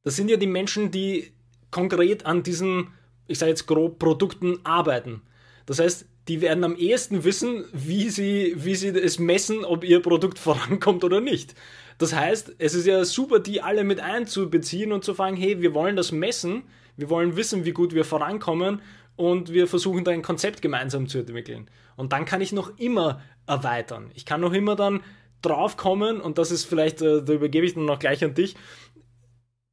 das 0.03 0.17
sind 0.17 0.29
ja 0.29 0.37
die 0.37 0.47
Menschen, 0.47 0.91
die 0.91 1.33
konkret 1.71 2.27
an 2.27 2.43
diesen, 2.43 2.89
ich 3.29 3.39
sage 3.39 3.51
jetzt 3.51 3.67
grob, 3.67 4.01
Produkten 4.01 4.59
arbeiten. 4.65 5.23
Das 5.67 5.79
heißt, 5.79 6.10
die 6.29 6.41
werden 6.41 6.65
am 6.65 6.77
ehesten 6.77 7.25
wissen, 7.25 7.65
wie 7.73 8.11
sie, 8.11 8.55
wie 8.57 8.75
sie 8.75 8.89
es 8.89 9.19
messen, 9.19 9.65
ob 9.65 9.85
ihr 9.85 10.01
Produkt 10.01 10.39
vorankommt 10.39 11.05
oder 11.05 11.21
nicht. 11.21 11.55
Das 11.99 12.15
heißt, 12.15 12.55
es 12.59 12.75
ist 12.75 12.87
ja 12.87 13.05
super, 13.05 13.41
die 13.41 13.63
alle 13.63 13.85
mit 13.85 14.01
einzubeziehen 14.01 14.93
und 14.93 15.05
zu 15.05 15.15
fragen, 15.15 15.37
hey, 15.37 15.61
wir 15.61 15.75
wollen 15.75 15.97
das 15.97 16.13
messen, 16.13 16.63
wir 16.97 17.11
wollen 17.11 17.37
wissen, 17.37 17.65
wie 17.65 17.73
gut 17.73 17.95
wir 17.95 18.05
vorankommen 18.05 18.81
und 19.17 19.53
wir 19.53 19.67
versuchen 19.67 20.05
da 20.05 20.11
ein 20.11 20.23
Konzept 20.23 20.63
gemeinsam 20.63 21.09
zu 21.09 21.19
entwickeln. 21.19 21.69
Und 21.97 22.13
dann 22.13 22.25
kann 22.25 22.41
ich 22.41 22.53
noch 22.53 22.79
immer 22.79 23.21
erweitern. 23.47 24.11
Ich 24.15 24.25
kann 24.25 24.41
noch 24.41 24.53
immer 24.53 24.77
dann 24.77 25.03
draufkommen 25.43 26.21
und 26.21 26.39
das 26.39 26.51
ist 26.51 26.65
vielleicht, 26.65 27.03
äh, 27.03 27.23
da 27.23 27.33
übergebe 27.33 27.67
ich 27.67 27.75
dann 27.75 27.85
noch 27.85 27.99
gleich 27.99 28.25
an 28.25 28.35
dich, 28.35 28.57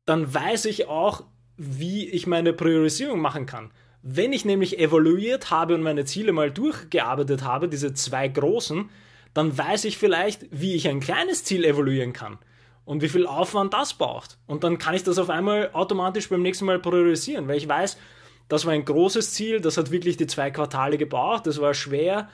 dann 0.06 0.34
weiß 0.34 0.66
ich 0.66 0.88
auch, 0.88 1.24
wie 1.58 2.10
ich 2.10 2.28
meine 2.28 2.54
Priorisierung 2.54 3.20
machen 3.20 3.46
kann. 3.46 3.72
Wenn 4.10 4.32
ich 4.32 4.46
nämlich 4.46 4.80
evaluiert 4.80 5.52
habe 5.52 5.76
und 5.76 5.82
meine 5.82 6.06
Ziele 6.06 6.32
mal 6.32 6.50
durchgearbeitet 6.50 7.44
habe, 7.44 7.68
diese 7.68 7.94
zwei 7.94 8.30
großen, 8.30 8.90
dann 9.34 9.58
weiß 9.58 9.84
ich 9.84 9.98
vielleicht, 9.98 10.46
wie 10.50 10.76
ich 10.76 10.88
ein 10.88 11.02
kleines 11.02 11.44
Ziel 11.44 11.66
evaluieren 11.66 12.14
kann 12.14 12.38
und 12.86 13.02
wie 13.02 13.10
viel 13.10 13.28
Aufwand 13.28 13.74
das 13.74 13.96
braucht. 13.96 14.38
Und 14.48 14.64
dann 14.64 14.78
kann 14.78 14.96
ich 14.96 15.04
das 15.04 15.18
auf 15.18 15.30
einmal 15.30 15.72
automatisch 15.74 16.30
beim 16.30 16.42
nächsten 16.42 16.64
Mal 16.64 16.80
priorisieren, 16.80 17.50
weil 17.50 17.58
ich 17.58 17.68
weiß, 17.68 17.98
das 18.48 18.66
war 18.66 18.72
ein 18.72 18.86
großes 18.86 19.34
Ziel, 19.34 19.60
das 19.60 19.76
hat 19.76 19.92
wirklich 19.92 20.16
die 20.16 20.28
zwei 20.28 20.52
Quartale 20.52 20.98
gebraucht, 20.98 21.46
das 21.46 21.60
war 21.60 21.74
schwer, 21.74 22.30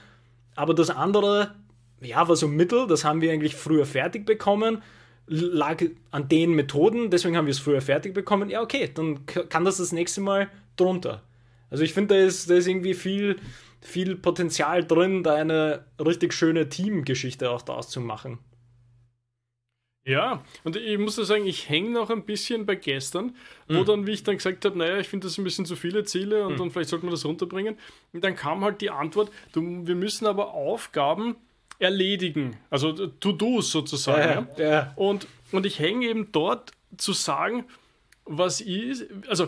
aber 0.54 0.76
das 0.76 0.92
andere, 0.92 1.56
ja, 2.02 2.28
war 2.28 2.36
so 2.36 2.48
mittel, 2.48 2.86
das 2.86 3.04
haben 3.04 3.22
wir 3.22 3.32
eigentlich 3.32 3.56
früher 3.56 3.88
fertig 3.88 4.28
bekommen, 4.28 4.84
lag 5.26 5.84
an 6.12 6.30
den 6.30 6.52
Methoden, 6.52 7.10
deswegen 7.10 7.36
haben 7.36 7.48
wir 7.48 7.52
es 7.52 7.58
früher 7.58 7.82
fertig 7.82 8.14
bekommen. 8.14 8.52
Ja, 8.52 8.62
okay, 8.62 8.92
dann 8.94 9.26
kann 9.26 9.66
das 9.66 9.78
das 9.78 9.92
nächste 9.92 10.22
Mal 10.22 10.50
drunter. 10.76 11.24
Also 11.74 11.84
ich 11.84 11.94
finde, 11.94 12.14
da 12.14 12.22
ist, 12.22 12.52
da 12.52 12.54
ist 12.54 12.68
irgendwie 12.68 12.94
viel, 12.94 13.38
viel 13.82 14.16
Potenzial 14.16 14.86
drin, 14.86 15.24
da 15.24 15.34
eine 15.34 15.84
richtig 16.00 16.32
schöne 16.32 16.70
Teamgeschichte 16.70 17.50
auch 17.50 17.64
daraus 17.64 17.90
zu 17.90 18.00
machen. 18.00 18.38
Ja, 20.06 20.44
und 20.64 20.76
ich 20.76 21.00
muss 21.00 21.16
da 21.16 21.24
sagen, 21.24 21.48
ich 21.48 21.70
hänge 21.70 21.90
noch 21.90 22.12
ein 22.12 22.26
bisschen 22.26 22.68
bei 22.68 22.76
gestern, 22.76 23.36
wo 23.68 23.80
mhm. 23.80 23.86
dann, 23.86 24.06
wie 24.06 24.12
ich 24.12 24.22
dann 24.22 24.38
gesagt 24.38 24.64
habe, 24.66 24.78
naja, 24.78 25.00
ich 25.00 25.08
finde 25.08 25.26
das 25.26 25.40
ein 25.40 25.44
bisschen 25.44 25.66
zu 25.66 25.76
viele 25.76 26.04
Ziele 26.04 26.46
und, 26.46 26.58
mhm. 26.58 26.62
und 26.62 26.72
vielleicht 26.74 26.92
sollte 26.92 27.08
man 27.08 27.16
das 27.16 27.26
runterbringen. 27.26 27.76
Und 28.12 28.24
dann 28.24 28.36
kam 28.36 28.64
halt 28.64 28.80
die 28.82 28.92
Antwort, 28.92 29.32
du, 29.54 29.88
wir 29.88 29.96
müssen 29.96 30.28
aber 30.28 30.54
Aufgaben 30.54 31.38
erledigen, 31.80 32.56
also 32.70 32.92
To-Dos 32.92 33.72
sozusagen. 33.72 34.48
Ja, 34.58 34.64
ja. 34.64 34.94
Und, 34.96 35.26
und 35.52 35.66
ich 35.66 35.80
hänge 35.80 36.06
eben 36.06 36.32
dort 36.32 36.72
zu 36.98 37.14
sagen, 37.14 37.66
was 38.26 38.62
ist, 38.62 39.08
also 39.28 39.48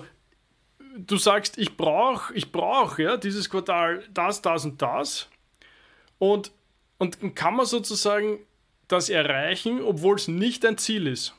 du 0.97 1.17
sagst, 1.17 1.57
ich 1.57 1.77
brauche, 1.77 2.33
ich 2.33 2.51
brauche 2.51 3.03
ja 3.03 3.17
dieses 3.17 3.49
Quartal 3.49 4.03
das, 4.13 4.41
das 4.41 4.65
und 4.65 4.81
das. 4.81 5.29
Und, 6.17 6.51
und 6.97 7.35
kann 7.35 7.55
man 7.55 7.65
sozusagen 7.65 8.39
das 8.87 9.09
erreichen, 9.09 9.81
obwohl 9.81 10.15
es 10.15 10.27
nicht 10.27 10.65
ein 10.65 10.77
Ziel 10.77 11.07
ist. 11.07 11.33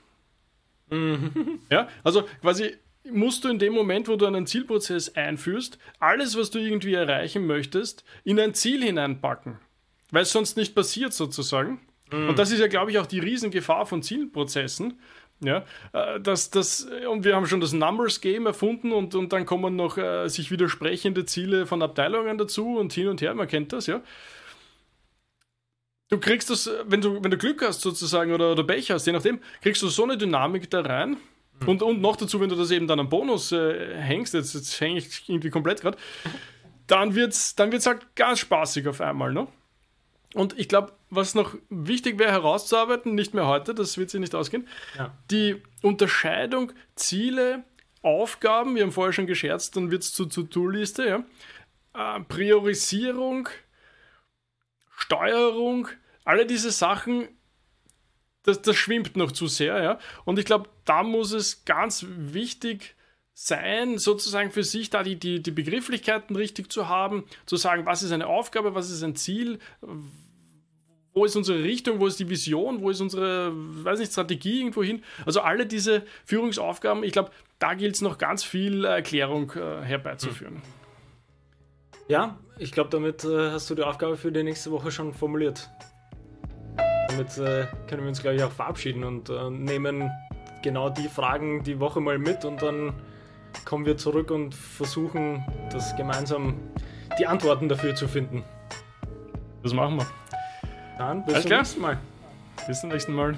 Mhm. 0.91 1.61
Ja, 1.71 1.89
also 2.05 2.25
quasi 2.41 2.77
musst 3.11 3.45
du 3.45 3.49
in 3.49 3.59
dem 3.59 3.73
Moment, 3.73 4.09
wo 4.09 4.17
du 4.17 4.27
einen 4.27 4.47
Zielprozess 4.47 5.15
einführst, 5.15 5.79
alles, 5.99 6.37
was 6.37 6.51
du 6.51 6.59
irgendwie 6.59 6.95
erreichen 6.95 7.47
möchtest, 7.47 8.05
in 8.25 8.39
ein 8.41 8.55
Ziel 8.55 8.83
hineinpacken. 8.83 9.59
Weil 10.11 10.23
es 10.23 10.33
sonst 10.33 10.57
nicht 10.57 10.75
passiert 10.75 11.13
sozusagen. 11.13 11.81
Mhm. 12.13 12.31
Und 12.31 12.39
das 12.39 12.51
ist 12.51 12.61
ja, 12.61 12.67
glaube 12.69 12.91
ich, 12.91 12.99
auch 12.99 13.07
die 13.07 13.19
Riesengefahr 13.19 13.87
von 13.87 14.03
Zielprozessen. 14.03 15.01
Ja, 15.41 15.65
äh, 15.93 16.19
das, 16.21 16.51
das, 16.51 16.89
und 17.11 17.25
wir 17.25 17.37
haben 17.37 17.47
schon 17.47 17.61
das 17.61 17.73
Numbers 17.73 18.21
Game 18.21 18.47
erfunden 18.47 18.93
und, 18.93 19.15
und 19.15 19.33
dann 19.33 19.45
kommen 19.45 19.77
noch 19.77 19.99
äh, 19.99 20.29
sich 20.29 20.51
widersprechende 20.51 21.27
Ziele 21.27 21.67
von 21.67 21.83
Abteilungen 21.83 22.39
dazu 22.39 22.77
und 22.79 22.93
hin 22.93 23.09
und 23.09 23.21
her, 23.21 23.35
man 23.35 23.47
kennt 23.47 23.73
das, 23.73 23.87
ja 23.87 24.01
du 26.09 26.19
kriegst 26.19 26.51
das, 26.51 26.71
wenn 26.87 27.01
du, 27.01 27.23
wenn 27.23 27.31
du 27.31 27.37
Glück 27.37 27.63
hast 27.63 27.81
sozusagen 27.81 28.33
oder, 28.33 28.53
oder 28.53 28.65
Pech 28.65 28.91
hast, 28.91 29.07
je 29.07 29.13
nachdem, 29.13 29.41
kriegst 29.61 29.83
du 29.83 29.89
so 29.89 30.05
eine 30.05 30.17
Dynamik 30.17 30.71
da 30.71 30.81
rein. 30.81 31.17
Mhm. 31.61 31.69
Und, 31.69 31.83
und 31.83 32.01
noch 32.01 32.17
dazu, 32.17 32.41
wenn 32.41 32.49
du 32.49 32.57
das 32.57 32.71
eben 32.71 32.87
dann 32.87 33.01
am 33.01 33.09
Bonus 33.09 33.53
äh, 33.53 33.97
hängst, 33.97 34.35
jetzt, 34.35 34.55
jetzt 34.55 34.81
hänge 34.81 34.99
ich 34.99 35.29
irgendwie 35.29 35.51
komplett 35.51 35.81
gerade, 35.81 35.99
dann 36.87 37.15
wird 37.15 37.33
es 37.33 37.55
dann 37.57 37.73
wird's 37.73 37.87
halt 37.87 38.15
ganz 38.15 38.41
spaßig 38.41 38.87
auf 38.89 39.01
einmal. 39.01 39.33
Ne? 39.33 39.49
Und 40.37 40.59
ich 40.59 40.69
glaube, 40.69 40.93
was 41.09 41.35
noch 41.35 41.55
wichtig 41.71 42.19
wäre 42.19 42.31
herauszuarbeiten, 42.31 43.15
nicht 43.15 43.33
mehr 43.33 43.47
heute, 43.47 43.75
das 43.75 43.97
wird 43.97 44.11
sich 44.11 44.21
nicht 44.21 44.35
ausgehen, 44.35 44.69
ja. 44.99 45.17
die 45.31 45.63
Unterscheidung 45.81 46.73
Ziele, 46.95 47.65
Aufgaben, 48.03 48.75
wir 48.75 48.83
haben 48.83 48.93
vorher 48.93 49.15
schon 49.15 49.27
gescherzt, 49.27 49.77
dann 49.77 49.91
wird 49.91 50.03
es 50.03 50.13
zur 50.13 50.29
To-Do-Liste, 50.29 51.25
ja? 51.95 52.17
Äh, 52.19 52.21
Priorisierung, 52.25 53.49
Steuerung, 54.91 55.89
alle 56.27 56.45
diese 56.45 56.71
Sachen, 56.71 57.29
das, 58.43 58.61
das 58.61 58.77
schwimmt 58.77 59.17
noch 59.17 59.33
zu 59.33 59.47
sehr, 59.47 59.83
ja. 59.83 59.99
Und 60.27 60.39
ich 60.39 60.45
glaube, 60.45 60.69
da 60.85 61.03
muss 61.03 61.33
es 61.33 61.65
ganz 61.65 62.05
wichtig 62.07 62.95
sein, 63.33 63.97
sozusagen 63.97 64.51
für 64.51 64.65
sich 64.65 64.91
da 64.91 65.03
die, 65.03 65.19
die, 65.19 65.43
die 65.43 65.51
Begrifflichkeiten 65.51 66.37
richtig 66.37 66.71
zu 66.71 66.91
haben, 66.91 67.25
zu 67.47 67.57
sagen, 67.57 67.87
was 67.87 68.03
ist 68.03 68.13
eine 68.13 68.27
Aufgabe, 68.27 68.75
was 68.75 68.91
ist 68.91 69.03
ein 69.03 69.17
Ziel, 69.17 69.61
wo 71.17 71.25
ist 71.25 71.35
unsere 71.35 71.65
Richtung, 71.65 71.99
wo 71.99 72.07
ist 72.07 72.21
die 72.21 72.29
Vision, 72.29 72.83
wo 72.83 72.91
ist 72.91 73.01
unsere, 73.01 73.51
weiß 73.55 74.01
nicht, 74.01 74.13
Strategie 74.13 74.59
irgendwo 74.61 74.83
hin. 74.83 75.03
Also 75.25 75.41
alle 75.41 75.65
diese 75.65 76.03
Führungsaufgaben, 76.27 77.03
ich 77.05 77.13
glaube, 77.13 77.31
da 77.59 77.73
gilt 77.73 77.95
es 77.95 78.03
noch 78.03 78.19
ganz 78.19 78.45
viel 78.45 78.85
Erklärung 78.85 79.51
äh, 79.53 79.83
herbeizuführen. 79.83 80.61
Ja, 82.07 82.39
ich 82.59 82.71
glaube, 82.71 82.91
damit 82.91 83.25
äh, 83.25 83.51
hast 83.51 83.71
du 83.71 83.75
die 83.75 83.83
Aufgabe 83.83 84.19
für 84.19 84.31
die 84.31 84.43
nächste 84.43 84.71
Woche 84.71 84.91
schon 84.91 85.15
formuliert. 85.15 85.71
Damit 87.09 87.39
äh, 87.39 87.67
können 87.89 88.03
wir 88.03 88.09
uns, 88.09 88.21
glaube 88.21 88.37
ich, 88.37 88.43
auch 88.43 88.53
verabschieden 88.53 89.03
und 89.03 89.31
äh, 89.31 89.49
nehmen 89.49 90.11
genau 90.63 90.91
die 90.91 91.09
Fragen 91.09 91.63
die 91.65 91.81
Woche 91.81 92.01
mal 92.01 92.19
mit 92.19 92.45
und 92.45 92.61
dann 92.61 92.93
kommen 93.65 93.87
wir 93.87 93.97
zurück 93.97 94.31
und 94.31 94.55
versuchen, 94.55 95.43
das 95.73 95.97
gemeinsam 95.97 96.61
die 97.19 97.27
Antworten 97.27 97.71
dafür 97.71 97.95
zu 97.95 98.07
finden. 98.07 98.45
Das 99.63 99.73
machen 99.73 99.97
wir. 99.97 100.07
Dann 100.99 101.25
bis 101.25 101.35
Alles 101.35 101.43
zum 101.43 101.49
klar. 101.51 101.61
nächsten 101.61 101.81
Mal. 101.81 101.99
Bis 102.67 102.81
zum 102.81 102.91
nächsten 102.91 103.13
Mal. 103.13 103.35